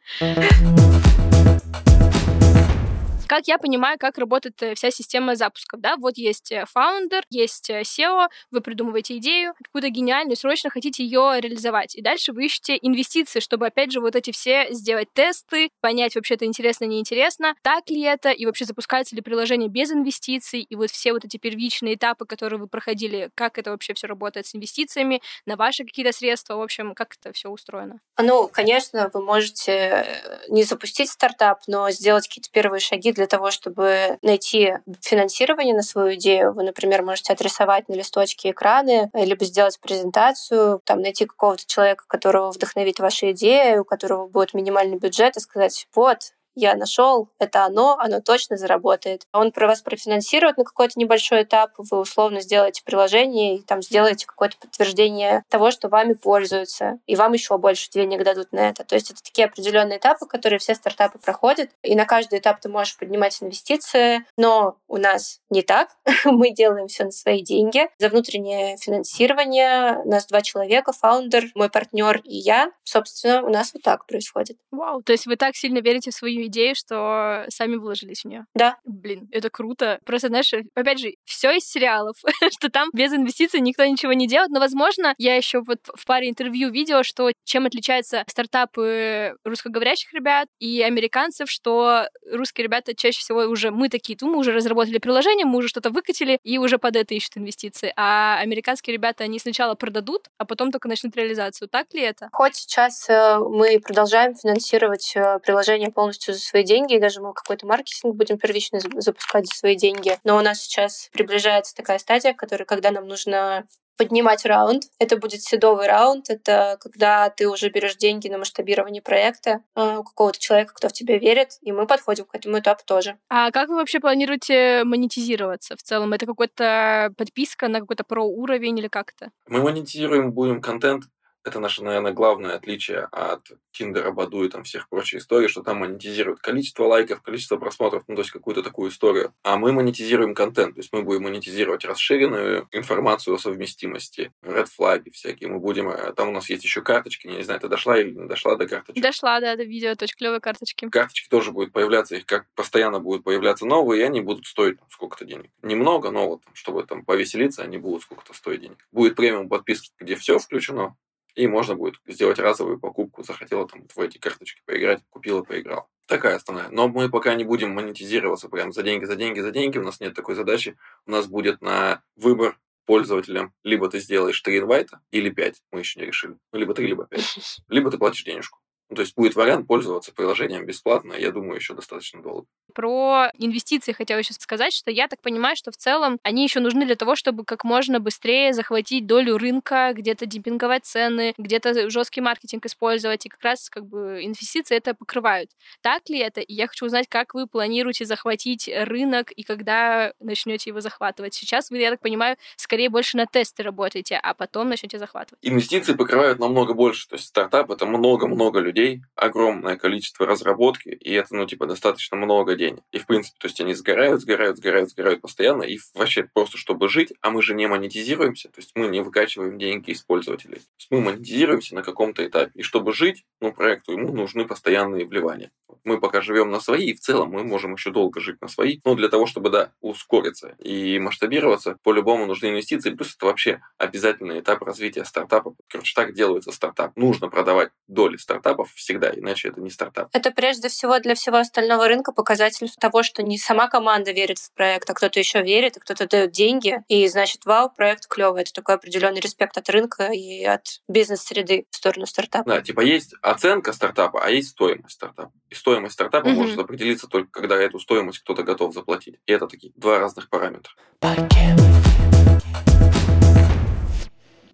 Как 3.35 3.49
я 3.49 3.59
понимаю, 3.59 3.99
как 3.99 4.18
работает 4.18 4.62
э, 4.62 4.75
вся 4.77 4.92
система 4.92 5.35
запусков, 5.35 5.81
да, 5.81 5.97
вот 5.97 6.16
есть 6.16 6.53
фаундер, 6.73 7.25
есть 7.31 7.68
SEO, 7.68 8.29
вы 8.53 8.61
придумываете 8.61 9.16
идею, 9.16 9.55
какую-то 9.64 9.88
гениальную, 9.88 10.37
срочно 10.37 10.70
хотите 10.70 11.03
ее 11.03 11.40
реализовать, 11.40 11.97
и 11.97 12.01
дальше 12.01 12.33
вы 12.33 12.47
ищете 12.47 12.79
инвестиции, 12.81 13.40
чтобы, 13.40 13.66
опять 13.66 13.90
же, 13.90 14.01
вот 14.01 14.14
эти 14.14 14.31
все 14.31 14.68
сделать 14.70 15.09
тесты, 15.12 15.70
понять, 15.81 16.14
вообще 16.14 16.35
это 16.35 16.44
интересно, 16.44 16.85
неинтересно, 16.85 17.57
так 17.62 17.90
ли 17.90 18.03
это, 18.03 18.31
и 18.31 18.47
вообще 18.47 18.66
запускается 18.66 19.16
ли 19.16 19.20
приложение 19.20 19.68
без 19.68 19.90
инвестиций, 19.90 20.61
и 20.61 20.77
вот 20.77 20.92
все 20.92 21.12
вот 21.12 21.25
эти 21.25 21.37
первичные 21.37 21.94
этапы, 21.94 22.27
которые 22.27 22.61
вы 22.61 22.68
проходили, 22.68 23.31
как 23.35 23.59
это 23.59 23.73
вообще 23.73 23.94
все 23.94 24.07
работает 24.07 24.47
с 24.47 24.55
инвестициями, 24.55 25.20
на 25.44 25.57
ваши 25.57 25.83
какие-то 25.85 26.12
средства, 26.12 26.55
в 26.55 26.62
общем, 26.62 26.94
как 26.94 27.16
это 27.20 27.33
все 27.33 27.49
устроено? 27.49 27.99
Ну, 28.16 28.47
конечно, 28.47 29.11
вы 29.12 29.25
можете 29.25 29.73
э, 29.73 30.38
не 30.51 30.62
запустить 30.62 31.11
стартап, 31.11 31.62
но 31.66 31.90
сделать 31.90 32.29
какие-то 32.29 32.51
первые 32.53 32.79
шаги 32.79 33.11
для 33.11 33.23
того, 33.26 33.50
чтобы 33.50 34.18
найти 34.22 34.74
финансирование 35.00 35.74
на 35.74 35.82
свою 35.82 36.14
идею. 36.14 36.52
Вы, 36.52 36.64
например, 36.64 37.02
можете 37.02 37.32
отрисовать 37.32 37.88
на 37.88 37.94
листочке 37.94 38.50
экраны, 38.50 39.10
либо 39.14 39.44
сделать 39.44 39.78
презентацию, 39.80 40.80
там, 40.84 41.00
найти 41.00 41.26
какого-то 41.26 41.64
человека, 41.66 42.04
которого 42.06 42.50
вдохновит 42.50 43.00
ваша 43.00 43.32
идея, 43.32 43.80
у 43.80 43.84
которого 43.84 44.26
будет 44.26 44.54
минимальный 44.54 44.98
бюджет, 44.98 45.37
и 45.37 45.40
сказать, 45.40 45.87
вот, 45.94 46.32
я 46.54 46.74
нашел, 46.76 47.28
это 47.38 47.64
оно, 47.64 47.96
оно 47.98 48.20
точно 48.20 48.56
заработает. 48.56 49.26
Он 49.32 49.52
про 49.52 49.66
вас 49.66 49.82
профинансирует 49.82 50.56
на 50.56 50.64
какой-то 50.64 50.98
небольшой 50.98 51.42
этап, 51.42 51.72
вы 51.78 51.98
условно 51.98 52.40
сделаете 52.40 52.82
приложение 52.84 53.56
и 53.56 53.62
там 53.62 53.82
сделаете 53.82 54.26
какое-то 54.26 54.56
подтверждение 54.58 55.42
того, 55.48 55.70
что 55.70 55.88
вами 55.88 56.14
пользуются, 56.14 56.98
и 57.06 57.16
вам 57.16 57.32
еще 57.32 57.58
больше 57.58 57.90
денег 57.90 58.22
дадут 58.24 58.52
на 58.52 58.68
это. 58.68 58.84
То 58.84 58.94
есть 58.94 59.10
это 59.10 59.22
такие 59.22 59.46
определенные 59.46 59.98
этапы, 59.98 60.26
которые 60.26 60.58
все 60.58 60.74
стартапы 60.74 61.18
проходят, 61.18 61.70
и 61.82 61.94
на 61.94 62.04
каждый 62.04 62.38
этап 62.38 62.60
ты 62.60 62.68
можешь 62.68 62.96
поднимать 62.96 63.42
инвестиции, 63.42 64.24
но 64.36 64.76
у 64.88 64.96
нас 64.96 65.40
не 65.50 65.62
так. 65.62 65.88
Мы 66.24 66.50
делаем 66.50 66.88
все 66.88 67.04
на 67.04 67.10
свои 67.10 67.42
деньги. 67.42 67.88
За 67.98 68.08
внутреннее 68.08 68.76
финансирование 68.76 69.98
у 70.04 70.08
нас 70.08 70.26
два 70.26 70.40
человека, 70.40 70.92
фаундер, 70.92 71.46
мой 71.54 71.70
партнер 71.70 72.20
и 72.24 72.36
я. 72.36 72.70
Собственно, 72.84 73.42
у 73.42 73.48
нас 73.48 73.72
вот 73.74 73.82
так 73.82 74.06
происходит. 74.06 74.56
Вау, 74.70 75.02
то 75.02 75.12
есть 75.12 75.26
вы 75.26 75.36
так 75.36 75.56
сильно 75.56 75.78
верите 75.78 76.10
в 76.10 76.14
свою 76.14 76.43
идею, 76.46 76.74
что 76.74 77.44
сами 77.48 77.76
вложились 77.76 78.22
в 78.22 78.28
нее. 78.28 78.46
Да. 78.54 78.76
Блин, 78.85 79.28
это 79.33 79.50
круто. 79.50 79.98
Просто, 80.04 80.28
знаешь, 80.28 80.52
опять 80.74 80.98
же, 80.98 81.14
все 81.24 81.57
из 81.57 81.64
сериалов, 81.64 82.16
что 82.52 82.70
там 82.70 82.88
без 82.92 83.12
инвестиций 83.12 83.61
никто 83.61 83.85
ничего 83.85 84.12
не 84.12 84.26
делает. 84.26 84.50
Но, 84.50 84.61
возможно, 84.61 85.14
я 85.18 85.37
еще 85.37 85.61
вот 85.61 85.78
в 85.94 86.04
паре 86.07 86.28
интервью 86.28 86.70
видела, 86.70 87.02
что 87.02 87.30
чем 87.44 87.66
отличаются 87.66 88.24
стартапы 88.26 89.37
русскоговорящих 89.44 90.12
ребят 90.12 90.48
и 90.59 90.83
американцев, 90.83 91.50
что 91.50 92.09
русские 92.30 92.64
ребята 92.64 92.94
чаще 92.94 93.18
всего 93.18 93.40
уже 93.40 93.70
мы 93.70 93.88
такие, 93.88 94.16
ну, 94.20 94.30
мы 94.30 94.38
уже 94.38 94.52
разработали 94.52 94.98
приложение, 94.98 95.46
мы 95.46 95.59
уже 95.59 95.68
что-то 95.68 95.90
выкатили, 95.90 96.38
и 96.42 96.59
уже 96.59 96.78
под 96.78 96.96
это 96.96 97.14
ищут 97.14 97.37
инвестиции. 97.37 97.92
А 97.96 98.38
американские 98.40 98.94
ребята, 98.94 99.24
они 99.24 99.38
сначала 99.38 99.74
продадут, 99.74 100.28
а 100.38 100.44
потом 100.44 100.72
только 100.72 100.88
начнут 100.88 101.16
реализацию. 101.16 101.68
Так 101.68 101.92
ли 101.94 102.02
это? 102.02 102.28
Хоть 102.33 102.57
сейчас 102.57 103.09
э, 103.09 103.38
мы 103.38 103.80
продолжаем 103.80 104.35
финансировать 104.35 105.12
э, 105.14 105.38
приложение 105.40 105.90
полностью 105.90 106.34
за 106.35 106.40
свои 106.40 106.64
деньги, 106.64 106.94
и 106.94 107.01
даже 107.01 107.20
мы 107.20 107.33
какой-то 107.33 107.66
маркетинг 107.66 108.14
будем 108.14 108.38
первично 108.38 108.81
запускать 108.97 109.47
за 109.47 109.55
свои 109.55 109.77
деньги. 109.77 110.18
Но 110.25 110.37
у 110.37 110.40
нас 110.40 110.61
сейчас 110.61 111.09
приближается 111.12 111.75
такая 111.75 111.99
стадия, 111.99 112.35
которая, 112.35 112.66
когда 112.66 112.90
нам 112.90 113.07
нужно 113.07 113.66
поднимать 113.97 114.44
раунд. 114.44 114.85
Это 114.99 115.16
будет 115.16 115.42
седовый 115.42 115.87
раунд. 115.87 116.31
Это 116.31 116.77
когда 116.81 117.31
ты 117.31 117.49
уже 117.49 117.68
берешь 117.68 117.97
деньги 117.97 118.29
на 118.29 118.38
масштабирование 118.38 119.03
проекта 119.03 119.61
э, 119.77 119.97
у 119.99 120.05
какого-то 120.05 120.38
человека, 120.38 120.75
кто 120.75 120.88
в 120.88 120.92
тебя 120.92 121.18
верит, 121.18 121.59
и 121.62 121.73
мы 121.73 121.87
подходим 121.87 122.25
к 122.25 122.35
этому 122.35 122.59
этапу 122.59 122.83
тоже. 122.85 123.16
А 123.29 123.51
как 123.51 123.68
вы 123.68 123.77
вообще 123.77 124.01
планируете 124.01 124.85
монетизироваться 124.85 125.77
в 125.77 125.83
целом? 125.83 126.12
Это 126.12 126.27
какая-то 126.27 127.14
подписка 127.16 127.68
на 127.68 127.81
какой-то 127.81 128.05
про 128.05 128.25
уровень 128.25 128.79
или 128.79 128.88
как-то? 128.88 129.31
Мы 129.49 129.62
монетизируем 129.62 130.33
будем 130.33 130.61
контент 130.61 131.05
это 131.44 131.61
наше, 131.61 131.85
наверное, 131.85 132.12
главное 132.12 132.54
отличие 132.54 133.09
от 133.12 133.42
Тиндера, 133.72 134.11
Баду 134.12 134.44
и 134.44 134.48
там 134.48 134.64
всех 134.64 134.88
прочих 134.88 135.20
историй, 135.20 135.48
что 135.48 135.62
там 135.62 135.78
монетизируют 135.78 136.40
количество 136.40 136.85
лайков, 136.85 137.22
количество 137.22 137.57
просмотров, 137.57 138.04
ну, 138.09 138.14
то 138.14 138.22
есть 138.22 138.30
какую-то 138.30 138.62
такую 138.62 138.90
историю. 138.90 139.35
А 139.42 139.57
мы 139.57 139.72
монетизируем 139.72 140.35
контент, 140.35 140.74
то 140.74 140.80
есть 140.80 140.92
мы 140.92 141.02
будем 141.02 141.24
монетизировать 141.24 141.85
расширенную 141.85 142.68
информацию 142.72 143.35
о 143.35 143.38
совместимости, 143.38 144.33
red 144.42 144.66
флаги 144.66 145.11
всякие. 145.11 145.50
Мы 145.50 145.59
будем... 145.59 145.90
Э, 145.90 146.12
там 146.14 146.28
у 146.28 146.33
нас 146.33 146.48
есть 146.48 146.64
еще 146.64 146.80
карточки, 146.83 147.26
не 147.26 147.42
знаю, 147.42 147.61
ты 147.61 147.68
дошла 147.68 147.98
или 147.98 148.11
не 148.11 148.26
дошла 148.26 148.57
до 148.57 148.66
карточек? 148.66 149.02
Дошла, 149.02 149.40
да, 149.40 149.57
до 149.57 149.64
видео, 149.64 149.90
очень 149.90 150.16
клевые 150.16 150.40
карточки. 150.40 150.88
Карточки 150.88 151.28
тоже 151.28 151.52
будут 151.52 151.72
появляться, 151.72 152.16
их 152.16 152.26
как 152.26 152.46
постоянно 152.54 153.00
будут 153.00 153.24
появляться 153.24 153.66
новые, 153.66 154.02
и 154.02 154.04
они 154.04 154.20
будут 154.20 154.46
стоить 154.46 154.78
там, 154.78 154.88
сколько-то 154.90 155.24
денег. 155.24 155.50
Немного, 155.62 156.11
но 156.11 156.28
вот, 156.28 156.42
чтобы 156.54 156.85
там 156.85 157.04
повеселиться, 157.04 157.62
они 157.62 157.76
будут 157.76 158.02
сколько-то 158.02 158.33
стоить 158.33 158.62
денег. 158.62 158.78
Будет 158.92 159.16
премиум 159.16 159.48
подписки, 159.48 159.90
где 159.98 160.16
все 160.16 160.38
включено, 160.38 160.96
и 161.35 161.47
можно 161.47 161.75
будет 161.75 161.97
сделать 162.07 162.38
разовую 162.38 162.79
покупку. 162.79 163.23
Захотела 163.23 163.66
там 163.68 163.87
в 163.94 164.01
эти 164.01 164.18
карточки 164.18 164.62
поиграть, 164.64 165.03
купила, 165.11 165.42
поиграл. 165.42 165.88
Такая 166.07 166.37
основная. 166.37 166.68
Но 166.70 166.88
мы 166.88 167.09
пока 167.09 167.35
не 167.35 167.44
будем 167.44 167.70
монетизироваться 167.70 168.49
прям 168.49 168.73
за 168.73 168.83
деньги, 168.83 169.05
за 169.05 169.16
деньги, 169.16 169.40
за 169.40 169.51
деньги. 169.51 169.79
У 169.79 169.83
нас 169.83 170.01
нет 170.01 170.14
такой 170.14 170.35
задачи. 170.35 170.77
У 171.07 171.11
нас 171.11 171.27
будет 171.27 171.61
на 171.61 172.03
выбор 172.16 172.59
пользователям 172.87 173.53
либо 173.62 173.88
ты 173.88 173.99
сделаешь 173.99 174.40
3 174.40 174.59
инвайта, 174.59 175.01
или 175.11 175.31
5, 175.31 175.62
мы 175.73 175.81
еще 175.81 176.01
не 176.01 176.07
решили. 176.07 176.37
Ну, 176.53 176.59
либо 176.59 176.75
3, 176.75 176.87
либо 176.87 177.07
5. 177.07 177.61
Либо 177.68 177.90
ты 177.90 177.99
платишь 177.99 178.25
денежку. 178.25 178.59
Ну, 178.90 178.97
то 178.97 179.03
есть 179.03 179.16
будет 179.16 179.35
вариант 179.35 179.66
пользоваться 179.66 180.12
приложением 180.12 180.66
бесплатно, 180.66 181.14
я 181.14 181.31
думаю, 181.31 181.57
еще 181.57 181.75
достаточно 181.75 182.23
долго. 182.23 182.47
Про 182.75 183.31
инвестиции 183.38 183.92
хотела 183.92 184.18
еще 184.18 184.35
сказать, 184.35 184.73
что 184.73 184.90
я 184.90 185.09
так 185.09 185.20
понимаю, 185.23 185.57
что 185.57 185.70
в 185.70 185.77
целом 185.77 186.18
они 186.23 186.42
еще 186.42 186.61
нужны 186.61 186.85
для 186.85 186.97
того, 186.97 187.16
чтобы 187.16 187.44
как 187.44 187.64
можно 187.64 187.99
быстрее 188.01 188.53
захватить 188.53 189.07
долю 189.07 189.38
рынка, 189.38 189.92
где-то 189.94 190.27
демпинговать 190.27 190.85
цены, 190.85 191.35
где-то 191.38 191.88
жесткий 191.88 192.20
маркетинг 192.20 192.66
использовать, 192.66 193.25
и 193.27 193.29
как 193.29 193.42
раз 193.42 193.70
как 193.70 193.87
бы 193.87 194.20
инвестиции 194.23 194.77
это 194.77 194.94
покрывают. 194.94 195.51
Так 195.81 196.09
ли 196.09 196.18
это? 196.18 196.40
И 196.40 196.53
я 196.53 196.66
хочу 196.66 196.87
узнать, 196.87 197.07
как 197.09 197.35
вы 197.35 197.47
планируете 197.47 198.05
захватить 198.05 198.68
рынок 198.68 199.31
и 199.31 199.44
когда 199.44 200.12
начнете 200.20 200.70
его 200.70 200.81
захватывать. 200.81 201.35
Сейчас 201.35 201.70
вы, 201.70 201.79
я 201.79 201.90
так 201.90 202.01
понимаю, 202.01 202.37
скорее 202.57 202.90
больше 202.90 203.16
на 203.16 203.27
тесты 203.27 203.62
работаете, 203.62 204.18
а 204.23 204.35
потом 204.35 204.68
начнете 204.68 204.99
захватывать. 204.99 205.38
Инвестиции 205.42 205.94
покрывают 205.94 206.38
намного 206.38 206.75
больше. 206.75 207.09
То 207.09 207.14
есть 207.14 207.29
стартап 207.29 207.70
это 207.70 207.87
много-много 207.87 208.61
людей 208.61 208.73
людей, 208.74 209.02
огромное 209.14 209.76
количество 209.76 210.26
разработки, 210.26 210.88
и 210.88 211.12
это, 211.12 211.34
ну, 211.34 211.46
типа, 211.46 211.66
достаточно 211.66 212.16
много 212.16 212.56
денег. 212.56 212.82
И, 212.90 212.98
в 212.98 213.06
принципе, 213.06 213.37
то 213.38 213.46
есть 213.46 213.60
они 213.60 213.74
сгорают, 213.74 214.20
сгорают, 214.20 214.58
сгорают, 214.58 214.90
сгорают 214.90 215.20
постоянно, 215.20 215.62
и 215.62 215.78
вообще 215.94 216.28
просто, 216.34 216.58
чтобы 216.58 216.88
жить, 216.88 217.12
а 217.20 217.30
мы 217.30 217.42
же 217.42 217.54
не 217.54 217.68
монетизируемся, 217.68 218.48
то 218.48 218.60
есть 218.60 218.72
мы 218.74 218.88
не 218.88 219.00
выкачиваем 219.00 219.58
деньги 219.58 219.92
из 219.92 220.02
пользователей. 220.02 220.56
То 220.56 220.78
есть 220.78 220.90
мы 220.90 221.00
монетизируемся 221.00 221.74
на 221.76 221.82
каком-то 221.82 222.26
этапе. 222.26 222.50
И 222.54 222.62
чтобы 222.62 222.92
жить, 222.92 223.24
ну, 223.40 223.52
проекту 223.52 223.92
ему 223.92 224.12
нужны 224.12 224.44
постоянные 224.44 225.06
вливания. 225.06 225.50
Мы 225.84 226.00
пока 226.00 226.20
живем 226.20 226.50
на 226.50 226.60
свои, 226.60 226.87
и 226.87 226.94
в 226.94 227.00
целом 227.00 227.30
мы 227.30 227.44
можем 227.44 227.74
еще 227.74 227.90
долго 227.90 228.20
жить 228.20 228.40
на 228.40 228.48
свои, 228.48 228.78
но 228.84 228.94
для 228.94 229.08
того, 229.08 229.26
чтобы, 229.26 229.50
да, 229.50 229.72
ускориться 229.80 230.56
и 230.58 230.98
масштабироваться, 230.98 231.78
по-любому 231.82 232.26
нужны 232.26 232.48
инвестиции, 232.48 232.90
плюс 232.90 233.14
это 233.14 233.26
вообще 233.26 233.60
обязательный 233.78 234.40
этап 234.40 234.62
развития 234.62 235.04
стартапа. 235.04 235.54
Короче, 235.68 235.94
так 235.94 236.14
делается 236.14 236.52
стартап. 236.52 236.96
Нужно 236.96 237.28
продавать 237.28 237.70
доли 237.87 238.16
стартапа 238.16 238.63
стартапов 238.64 238.74
всегда, 238.74 239.11
иначе 239.11 239.48
это 239.48 239.61
не 239.61 239.70
стартап. 239.70 240.09
Это 240.12 240.31
прежде 240.31 240.68
всего 240.68 240.98
для 240.98 241.14
всего 241.14 241.37
остального 241.38 241.88
рынка 241.88 242.12
показатель 242.12 242.70
того, 242.79 243.03
что 243.03 243.22
не 243.22 243.38
сама 243.38 243.68
команда 243.68 244.12
верит 244.12 244.38
в 244.38 244.53
проект, 244.53 244.88
а 244.90 244.94
кто-то 244.94 245.18
еще 245.18 245.42
верит, 245.42 245.77
и 245.77 245.81
кто-то 245.81 246.09
дает 246.09 246.33
деньги, 246.33 246.83
и 246.88 247.07
значит, 247.09 247.44
вау, 247.44 247.70
проект 247.70 248.07
клевый. 248.07 248.42
Это 248.42 248.53
такой 248.53 248.77
определенный 248.77 249.20
респект 249.20 249.57
от 249.57 249.68
рынка 249.70 250.11
и 250.12 250.44
от 250.44 250.81
бизнес-среды 250.88 251.66
в 251.70 251.77
сторону 251.77 252.07
стартапа. 252.07 252.48
Да, 252.48 252.61
типа 252.61 252.81
есть 252.81 253.14
оценка 253.22 253.72
стартапа, 253.72 254.24
а 254.24 254.31
есть 254.31 254.50
стоимость 254.50 254.94
стартапа. 254.94 255.33
И 255.50 255.55
стоимость 255.55 255.94
стартапа 255.94 256.29
mm-hmm. 256.29 256.35
может 256.35 256.59
определиться 256.59 257.07
только 257.07 257.31
когда 257.31 257.57
эту 257.57 257.79
стоимость 257.79 258.20
кто-то 258.20 258.42
готов 258.42 258.74
заплатить. 258.74 259.16
И 259.27 259.33
это 259.33 259.46
такие 259.46 259.72
два 259.77 259.98
разных 259.98 260.29
параметра. 260.29 260.72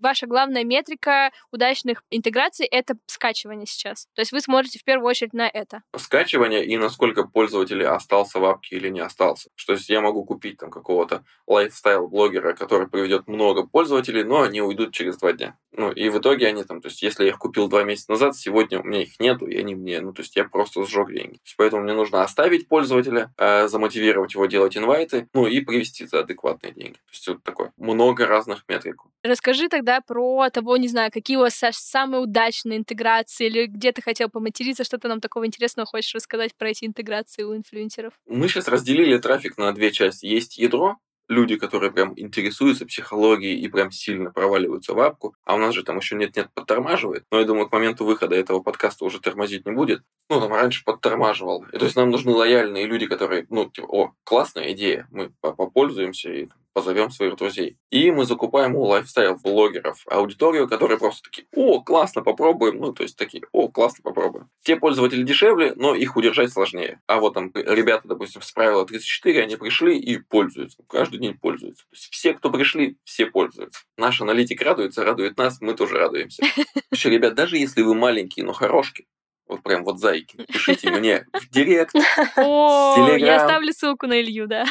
Ваша 0.00 0.26
главная 0.26 0.64
метрика 0.64 1.30
удачных 1.52 2.02
интеграций— 2.10 2.66
это 2.70 2.94
скачивание 3.06 3.66
сейчас. 3.66 4.06
То 4.14 4.20
есть 4.20 4.32
вы 4.32 4.40
смотрите 4.40 4.78
в 4.78 4.84
первую 4.84 5.08
очередь 5.08 5.32
на 5.32 5.48
это. 5.48 5.82
Скачивание 5.96 6.64
и 6.64 6.76
насколько 6.76 7.24
пользователь 7.24 7.84
остался 7.84 8.40
в 8.40 8.44
апке 8.44 8.76
или 8.76 8.88
не 8.88 9.00
остался. 9.00 9.50
Что 9.54 9.74
есть 9.74 9.88
я 9.88 10.00
могу 10.00 10.24
купить 10.24 10.58
там 10.58 10.70
какого-то 10.70 11.24
лайфстайл-блогера, 11.46 12.54
который 12.54 12.88
приведет 12.88 13.28
много 13.28 13.66
пользователей, 13.66 14.24
но 14.24 14.42
они 14.42 14.60
уйдут 14.62 14.92
через 14.92 15.16
два 15.18 15.32
дня. 15.32 15.56
Ну, 15.72 15.92
и 15.92 16.09
в 16.09 16.18
итоге 16.18 16.48
они 16.48 16.64
там, 16.64 16.80
то 16.80 16.88
есть 16.88 17.02
если 17.02 17.24
я 17.24 17.30
их 17.30 17.38
купил 17.38 17.68
два 17.68 17.85
месяца 17.85 18.11
назад, 18.11 18.37
сегодня 18.37 18.80
у 18.80 18.85
меня 18.85 19.02
их 19.02 19.20
нету, 19.20 19.46
и 19.46 19.56
они 19.56 19.74
мне, 19.74 20.00
ну, 20.00 20.12
то 20.12 20.22
есть 20.22 20.35
я 20.37 20.44
просто 20.44 20.85
сжег 20.85 21.12
деньги. 21.12 21.38
Поэтому 21.56 21.83
мне 21.83 21.92
нужно 21.92 22.22
оставить 22.22 22.68
пользователя, 22.68 23.33
э, 23.37 23.68
замотивировать 23.68 24.35
его 24.35 24.46
делать 24.46 24.76
инвайты, 24.76 25.28
ну, 25.33 25.46
и 25.46 25.61
привести 25.61 26.06
за 26.06 26.20
адекватные 26.20 26.72
деньги. 26.72 26.94
То 26.94 27.12
есть 27.12 27.28
вот 27.28 27.42
такое 27.42 27.72
много 27.76 28.26
разных 28.26 28.64
метрик. 28.68 29.02
Расскажи 29.22 29.68
тогда 29.68 30.00
про 30.00 30.50
того, 30.50 30.76
не 30.76 30.88
знаю, 30.88 31.11
какие 31.12 31.37
у 31.37 31.40
вас 31.40 31.61
самые 31.72 32.22
удачные 32.22 32.78
интеграции, 32.78 33.46
или 33.46 33.66
где 33.66 33.92
ты 33.92 34.02
хотел 34.02 34.28
поматериться, 34.28 34.85
что-то 34.85 35.09
нам 35.09 35.20
такого 35.20 35.46
интересного 35.46 35.87
хочешь 35.87 36.14
рассказать 36.14 36.54
про 36.56 36.70
эти 36.70 36.85
интеграции 36.85 37.42
у 37.42 37.54
инфлюенсеров? 37.54 38.14
Мы 38.26 38.48
сейчас 38.48 38.68
разделили 38.68 39.18
трафик 39.18 39.59
на 39.59 39.72
две 39.72 39.92
части. 39.92 40.26
Есть 40.26 40.59
ядро, 40.59 40.96
люди, 41.31 41.57
которые 41.57 41.93
прям 41.93 42.12
интересуются 42.16 42.85
психологией 42.85 43.59
и 43.61 43.69
прям 43.69 43.90
сильно 43.90 44.31
проваливаются 44.31 44.93
в 44.93 45.01
апку, 45.01 45.35
а 45.45 45.55
у 45.55 45.59
нас 45.59 45.75
же 45.75 45.85
там 45.85 45.97
еще 45.97 46.16
нет-нет 46.16 46.49
подтормаживает, 46.53 47.25
но 47.31 47.38
я 47.38 47.47
думаю, 47.47 47.69
к 47.69 47.73
моменту 47.73 48.05
выхода 48.05 48.35
этого 48.35 48.61
подкаста 48.61 49.05
уже 49.05 49.21
тормозить 49.21 49.64
не 49.64 49.73
будет. 49.73 50.03
Ну, 50.29 50.40
там 50.40 50.53
раньше 50.53 50.85
подтормаживал. 50.85 51.64
И, 51.73 51.79
то 51.79 51.85
есть 51.85 51.97
нам 51.97 52.11
нужны 52.11 52.33
лояльные 52.33 52.87
люди, 52.87 53.07
которые, 53.07 53.47
ну, 53.49 53.71
типа, 53.71 53.87
о, 53.87 54.12
классная 54.25 54.73
идея, 54.73 55.07
мы 55.11 55.31
попользуемся 55.40 56.31
и 56.33 56.49
позовем 56.73 57.11
своих 57.11 57.37
друзей. 57.37 57.77
И 57.90 58.11
мы 58.11 58.25
закупаем 58.25 58.77
у 58.77 58.85
лайфстайл-блогеров 58.85 59.97
аудиторию, 60.07 60.69
которые 60.69 60.99
просто 60.99 61.23
такие, 61.25 61.47
о, 61.55 61.83
классно, 61.83 62.23
попробуем. 62.23 62.79
Ну, 62.79 62.93
то 62.93 63.03
есть 63.03 63.16
такие, 63.16 63.43
о, 63.53 63.69
классно, 63.69 64.03
попробуем. 64.03 64.49
Те 64.62 64.77
пользователи 64.77 65.23
дешевле, 65.23 65.75
но 65.77 65.95
их 65.95 66.16
удержать 66.16 66.53
сложнее. 66.53 67.01
А 67.07 67.21
вот 67.21 67.35
там 67.35 67.51
ребята, 67.55 68.09
допустим, 68.09 68.43
с 68.43 68.53
правила 68.53 68.87
34, 68.87 69.43
они 69.43 69.57
пришли 69.57 69.99
и 69.99 70.19
пользуются. 70.19 70.83
Каждый 70.88 71.19
день 71.20 71.38
пользуются. 71.38 71.85
То 71.85 71.92
есть 71.92 72.09
все, 72.11 72.35
кто 72.35 72.50
пришли, 72.50 72.96
все 73.04 73.26
пользуются. 73.26 73.83
Наш 73.96 74.20
аналитик 74.20 74.62
радуется, 74.62 75.04
радует 75.04 75.37
нас, 75.37 75.61
мы 75.61 75.74
тоже 75.74 75.96
радуемся. 75.96 76.42
Вообще, 76.90 77.11
ребят, 77.11 77.35
даже 77.35 77.56
если 77.56 77.83
вы 77.83 77.94
маленькие, 77.94 78.44
но 78.44 78.52
хорошки, 78.52 79.06
вот 79.46 79.62
прям 79.62 79.85
вот 79.85 79.98
зайки, 79.98 80.37
пишите 80.52 80.90
мне 80.90 81.26
в 81.33 81.50
директ, 81.50 81.94
О, 82.37 83.16
я 83.16 83.40
ставлю 83.40 83.72
ссылку 83.72 84.06
на 84.06 84.20
Илью, 84.20 84.46
да. 84.46 84.64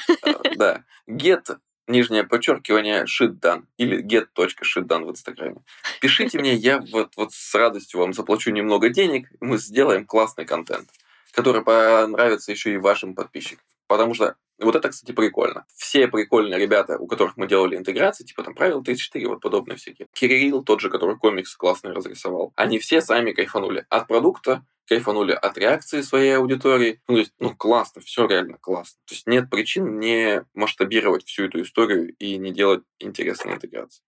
Да. 0.55 0.83
Get 1.07 1.57
нижнее 1.89 2.23
подчеркивание 2.23 3.03
shitdone 3.03 3.63
или 3.77 4.01
get.shitdone 4.01 5.05
в 5.05 5.11
Инстаграме. 5.11 5.57
Пишите 5.99 6.39
мне, 6.39 6.53
я 6.53 6.79
вот, 6.79 7.17
вот 7.17 7.33
с 7.33 7.53
радостью 7.55 7.99
вам 7.99 8.13
заплачу 8.13 8.51
немного 8.51 8.89
денег, 8.89 9.27
мы 9.41 9.57
сделаем 9.57 10.05
классный 10.05 10.45
контент, 10.45 10.89
который 11.31 11.63
понравится 11.63 12.51
еще 12.51 12.73
и 12.73 12.77
вашим 12.77 13.15
подписчикам. 13.15 13.65
Потому 13.89 14.13
что 14.13 14.35
вот 14.59 14.75
это, 14.75 14.89
кстати, 14.89 15.11
прикольно. 15.13 15.65
Все 15.75 16.07
прикольные 16.07 16.59
ребята, 16.59 16.97
у 16.99 17.07
которых 17.07 17.37
мы 17.37 17.47
делали 17.47 17.75
интеграции, 17.75 18.23
типа 18.23 18.43
там 18.43 18.53
правил 18.53 18.83
34, 18.83 19.27
вот 19.27 19.41
подобные 19.41 19.77
всякие. 19.77 20.07
Кирилл, 20.13 20.63
тот 20.63 20.79
же, 20.79 20.89
который 20.89 21.17
комикс 21.17 21.55
классный 21.55 21.91
разрисовал, 21.91 22.53
они 22.55 22.77
все 22.77 23.01
сами 23.01 23.31
кайфанули 23.31 23.85
от 23.89 24.07
продукта, 24.07 24.63
кайфанули 24.87 25.31
от 25.31 25.57
реакции 25.57 26.01
своей 26.01 26.37
аудитории. 26.37 27.01
Ну, 27.07 27.15
то 27.15 27.19
есть, 27.19 27.33
ну, 27.39 27.55
классно, 27.55 28.01
все 28.01 28.27
реально 28.27 28.59
классно. 28.59 28.99
То 29.07 29.15
есть 29.15 29.25
нет 29.25 29.49
причин 29.49 29.99
не 29.99 30.45
масштабировать 30.53 31.25
всю 31.25 31.45
эту 31.45 31.63
историю 31.63 32.13
и 32.19 32.37
не 32.37 32.51
делать 32.51 32.83
интересные 32.99 33.55
интеграции. 33.55 34.03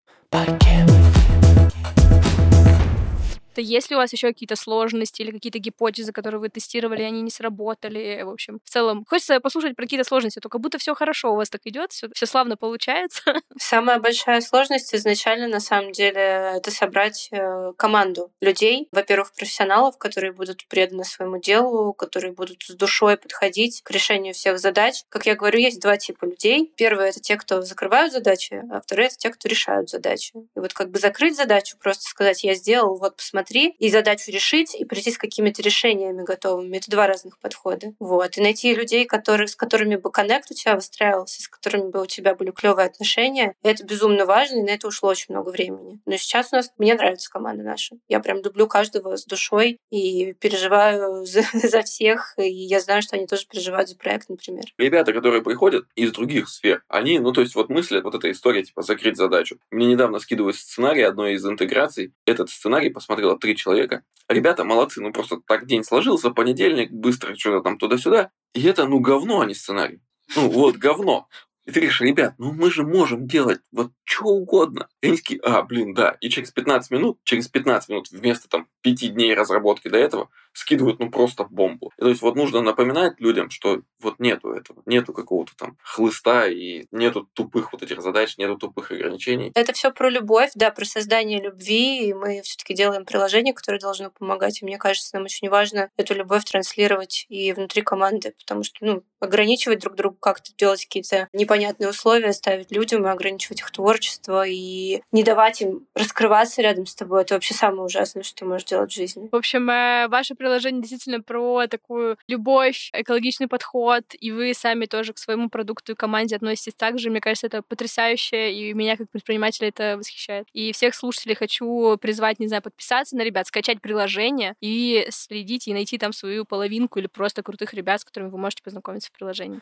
То 3.62 3.66
есть 3.66 3.92
ли 3.92 3.96
у 3.96 4.00
вас 4.00 4.12
еще 4.12 4.30
какие-то 4.30 4.56
сложности 4.56 5.22
или 5.22 5.30
какие-то 5.30 5.60
гипотезы, 5.60 6.12
которые 6.12 6.40
вы 6.42 6.50
тестировали, 6.50 7.04
они 7.04 7.22
не 7.22 7.30
сработали? 7.30 8.24
В 8.24 8.30
общем, 8.30 8.60
в 8.66 8.70
целом, 8.72 9.06
хочется 9.08 9.40
послушать 9.40 9.76
про 9.76 9.84
какие-то 9.84 10.04
сложности, 10.04 10.40
только 10.40 10.58
будто 10.58 10.80
все 10.80 10.96
хорошо 10.96 11.32
у 11.32 11.36
вас 11.36 11.52
так 11.52 11.62
идет, 11.66 11.92
все, 11.92 12.10
славно 12.26 12.58
получается. 12.58 13.22
Самая 13.60 14.00
большая 14.00 14.42
сложность 14.42 14.96
изначально, 14.96 15.48
на 15.48 15.60
самом 15.60 15.92
деле, 15.92 16.54
это 16.56 16.72
собрать 16.72 17.30
э, 17.32 17.74
команду 17.78 18.32
людей, 18.42 18.88
во-первых, 18.92 19.32
профессионалов, 19.34 20.00
которые 20.00 20.34
будут 20.34 20.66
преданы 20.68 21.04
своему 21.04 21.40
делу, 21.40 21.94
которые 21.94 22.34
будут 22.34 22.64
с 22.64 22.74
душой 22.74 23.16
подходить 23.16 23.84
к 23.84 23.92
решению 23.92 24.34
всех 24.34 24.58
задач. 24.58 25.04
Как 25.10 25.28
я 25.28 25.36
говорю, 25.36 25.60
есть 25.60 25.80
два 25.80 25.98
типа 25.98 26.26
людей. 26.26 26.74
Первый— 26.76 27.10
это 27.10 27.20
те, 27.20 27.36
кто 27.36 27.62
закрывают 27.62 28.12
задачи, 28.12 28.64
а 28.72 28.82
второй— 28.82 29.06
это 29.08 29.18
те, 29.18 29.30
кто 29.30 29.48
решают 29.48 29.92
задачи. 29.92 30.34
И 30.56 30.60
вот 30.60 30.74
как 30.74 30.90
бы 30.90 30.98
закрыть 30.98 31.36
задачу, 31.36 31.78
просто 31.80 32.06
сказать, 32.06 32.44
я 32.44 32.56
сделал, 32.56 32.98
вот 32.98 33.18
посмотри, 33.18 33.51
посмотри, 33.52 33.76
и 33.80 33.90
задачу 33.90 34.32
решить, 34.32 34.76
и 34.76 34.86
прийти 34.86 35.12
с 35.12 35.18
какими-то 35.18 35.62
решениями 35.62 36.24
готовыми. 36.24 36.78
Это 36.78 36.90
два 36.90 37.08
разных 37.08 37.40
подхода. 37.40 37.94
Вот. 38.00 38.38
И 38.38 38.42
найти 38.42 38.74
людей, 38.74 39.06
которые, 39.06 39.48
с 39.48 39.56
которыми 39.56 39.96
бы 39.96 40.12
коннект 40.12 40.50
у 40.52 40.54
тебя 40.54 40.76
выстраивался, 40.76 41.42
с 41.42 41.48
которыми 41.48 41.90
бы 41.90 42.02
у 42.02 42.06
тебя 42.06 42.36
были 42.36 42.52
клевые 42.52 42.88
отношения, 42.88 43.56
это 43.64 43.84
безумно 43.86 44.26
важно, 44.26 44.60
и 44.60 44.64
на 44.64 44.70
это 44.70 44.88
ушло 44.88 45.10
очень 45.10 45.28
много 45.30 45.50
времени. 45.50 46.00
Но 46.06 46.18
сейчас 46.18 46.54
у 46.54 46.56
нас, 46.56 46.72
мне 46.78 46.94
нравится 46.94 47.30
команда 47.30 47.64
наша. 47.64 47.96
Я 48.08 48.20
прям 48.20 48.42
люблю 48.42 48.68
каждого 48.68 49.18
с 49.18 49.26
душой 49.26 49.80
и 49.90 50.34
переживаю 50.34 51.26
за, 51.26 51.44
за 51.54 51.82
всех, 51.82 52.34
и 52.38 52.50
я 52.50 52.80
знаю, 52.80 53.02
что 53.02 53.16
они 53.16 53.28
тоже 53.28 53.46
переживают 53.50 53.90
за 53.90 53.98
проект, 53.98 54.30
например. 54.30 54.66
Ребята, 54.78 55.14
которые 55.14 55.42
приходят 55.44 55.86
из 55.96 56.12
других 56.12 56.50
сфер, 56.50 56.84
они, 56.88 57.20
ну, 57.20 57.32
то 57.32 57.42
есть 57.42 57.56
вот 57.56 57.70
мыслят, 57.70 58.04
вот 58.04 58.16
эта 58.16 58.32
история, 58.32 58.64
типа, 58.64 58.82
закрыть 58.82 59.18
задачу. 59.18 59.58
Мне 59.72 59.88
недавно 59.88 60.20
скидывают 60.20 60.56
сценарий 60.56 61.02
одной 61.02 61.34
из 61.34 61.46
интеграций. 61.46 62.14
Этот 62.26 62.50
сценарий 62.50 62.90
посмотрел 62.90 63.32
было 63.32 63.40
три 63.42 63.58
человека. 63.58 64.04
Ребята 64.30 64.64
молодцы, 64.64 65.02
ну 65.02 65.12
просто 65.12 65.42
так 65.46 65.66
день 65.66 65.84
сложился, 65.84 66.30
понедельник, 66.30 66.92
быстро 66.92 67.36
что-то 67.36 67.62
там 67.62 67.78
туда-сюда. 67.78 68.32
И 68.54 68.64
это, 68.64 68.86
ну, 68.88 69.00
говно, 69.00 69.42
а 69.42 69.46
не 69.46 69.54
сценарий. 69.54 70.00
Ну, 70.36 70.50
вот, 70.50 70.78
говно. 70.78 71.28
И 71.66 71.72
ты 71.72 71.80
говоришь, 71.82 72.02
ребят, 72.02 72.36
ну 72.38 72.54
мы 72.54 72.72
же 72.72 72.84
можем 72.84 73.28
делать 73.28 73.60
вот 73.72 73.92
что 74.04 74.26
угодно. 74.26 74.88
И 75.02 75.08
они 75.08 75.18
такие, 75.18 75.40
а, 75.42 75.62
блин, 75.62 75.94
да. 75.94 76.18
И 76.20 76.30
через 76.30 76.52
15 76.52 76.92
минут, 76.92 77.20
через 77.24 77.48
15 77.50 77.90
минут 77.90 78.12
вместо 78.12 78.50
там 78.50 78.68
5 78.82 79.14
дней 79.14 79.34
разработки 79.36 79.88
до 79.88 79.98
этого 79.98 80.30
скидывают 80.54 81.00
ну 81.00 81.10
просто 81.10 81.46
бомбу. 81.46 81.92
И, 81.98 82.02
то 82.02 82.10
есть 82.10 82.22
вот 82.22 82.36
нужно 82.36 82.62
напоминать 82.62 83.20
людям, 83.20 83.50
что 83.50 83.82
вот 84.00 84.20
нету 84.20 84.52
этого, 84.52 84.82
нету 84.86 85.14
какого-то 85.14 85.54
там 85.58 85.78
хлыста 85.84 86.48
и 86.48 86.86
нету 86.92 87.28
тупых 87.34 87.74
вот 87.74 87.84
этих 87.84 88.02
задач, 88.02 88.38
нету 88.38 88.58
тупых 88.58 88.92
ограничений. 88.92 89.52
Это 89.56 89.74
все 89.74 89.92
про 89.92 90.10
любовь, 90.10 90.52
да, 90.56 90.72
про 90.72 90.86
создание 90.86 91.42
любви, 91.42 92.08
и 92.08 92.14
мы 92.14 92.42
все-таки 92.42 92.74
делаем 92.74 93.06
приложение, 93.06 93.54
которое 93.54 93.80
должно 93.80 94.10
помогать. 94.12 94.62
И 94.62 94.66
мне 94.66 94.78
кажется, 94.78 95.16
нам 95.16 95.26
очень 95.26 95.50
важно 95.50 95.90
эту 95.98 96.14
любовь 96.16 96.44
транслировать 96.46 97.26
и 97.30 97.54
внутри 97.54 97.82
команды, 97.82 98.34
потому 98.40 98.64
что, 98.64 98.86
ну, 98.86 99.04
ограничивать 99.20 99.80
друг 99.80 99.96
друга 99.96 100.18
как-то, 100.20 100.52
делать 100.58 100.84
какие-то 100.86 101.28
непонятные 101.34 101.90
условия, 101.90 102.34
ставить 102.34 102.72
людям 102.72 103.06
и 103.06 103.10
ограничивать 103.10 103.60
их 103.60 103.72
творчество, 103.72 104.46
и 104.46 105.02
не 105.12 105.24
давать 105.24 105.62
им 105.62 105.86
раскрываться 105.96 106.62
рядом 106.62 106.86
с 106.86 106.96
тобой. 106.96 107.22
Это 107.22 107.36
вообще 107.36 107.54
самое 107.54 107.84
ужасное, 107.84 108.24
что 108.24 108.36
ты 108.36 108.46
можешь 108.46 108.68
делать 108.68 108.92
в 108.92 108.96
жизни. 108.96 109.30
В 109.32 109.36
общем, 109.36 109.70
э, 109.70 110.08
ваше 110.08 110.36
приложение 110.42 110.82
действительно 110.82 111.22
про 111.22 111.68
такую 111.68 112.18
любовь, 112.28 112.90
экологичный 112.94 113.48
подход, 113.48 114.04
и 114.20 114.32
вы 114.32 114.56
сами 114.56 114.88
тоже 114.88 115.14
к 115.14 115.20
своему 115.20 115.50
продукту 115.50 115.92
и 115.92 115.96
команде 115.96 116.36
относитесь 116.36 116.74
так 116.74 116.98
же. 116.98 117.12
Мне 117.12 117.22
кажется, 117.22 117.46
это 117.46 117.62
потрясающе, 117.62 118.52
и 118.52 118.74
меня 118.74 118.98
как 118.98 119.12
предпринимателя 119.12 119.68
это 119.68 119.98
восхищает. 119.98 120.48
И 120.54 120.72
всех 120.72 120.96
слушателей 120.96 121.36
хочу 121.36 121.96
призвать, 121.98 122.40
не 122.40 122.48
знаю, 122.48 122.64
подписаться 122.64 123.16
на 123.16 123.22
ребят, 123.22 123.46
скачать 123.46 123.82
приложение 123.82 124.56
и 124.62 125.06
следить 125.10 125.68
и 125.68 125.74
найти 125.74 126.00
там 126.00 126.12
свою 126.12 126.44
половинку 126.44 126.98
или 126.98 127.08
просто 127.08 127.44
крутых 127.44 127.76
ребят, 127.76 128.02
с 128.02 128.06
которыми 128.06 128.30
вы 128.30 128.40
можете 128.40 128.64
познакомиться 128.64 129.10
в 129.10 129.12
приложении. 129.12 129.62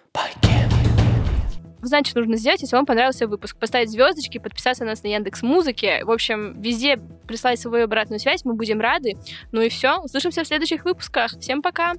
Значит, 1.81 2.15
нужно 2.15 2.35
сделать, 2.37 2.61
если 2.61 2.75
вам 2.75 2.85
понравился 2.85 3.27
выпуск. 3.27 3.57
Поставить 3.57 3.89
звездочки, 3.89 4.37
подписаться 4.37 4.83
на 4.83 4.91
нас 4.91 5.03
на 5.03 5.07
Яндекс 5.07 5.41
Музыке. 5.41 6.03
В 6.03 6.11
общем, 6.11 6.59
везде 6.61 6.97
прислать 7.27 7.59
свою 7.59 7.85
обратную 7.85 8.19
связь, 8.19 8.43
мы 8.45 8.53
будем 8.53 8.81
рады. 8.81 9.17
Ну 9.51 9.61
и 9.61 9.69
все, 9.69 9.99
услышимся 9.99 10.43
в 10.43 10.47
следующих 10.47 10.85
выпусках. 10.85 11.31
Всем 11.39 11.61
пока! 11.61 11.93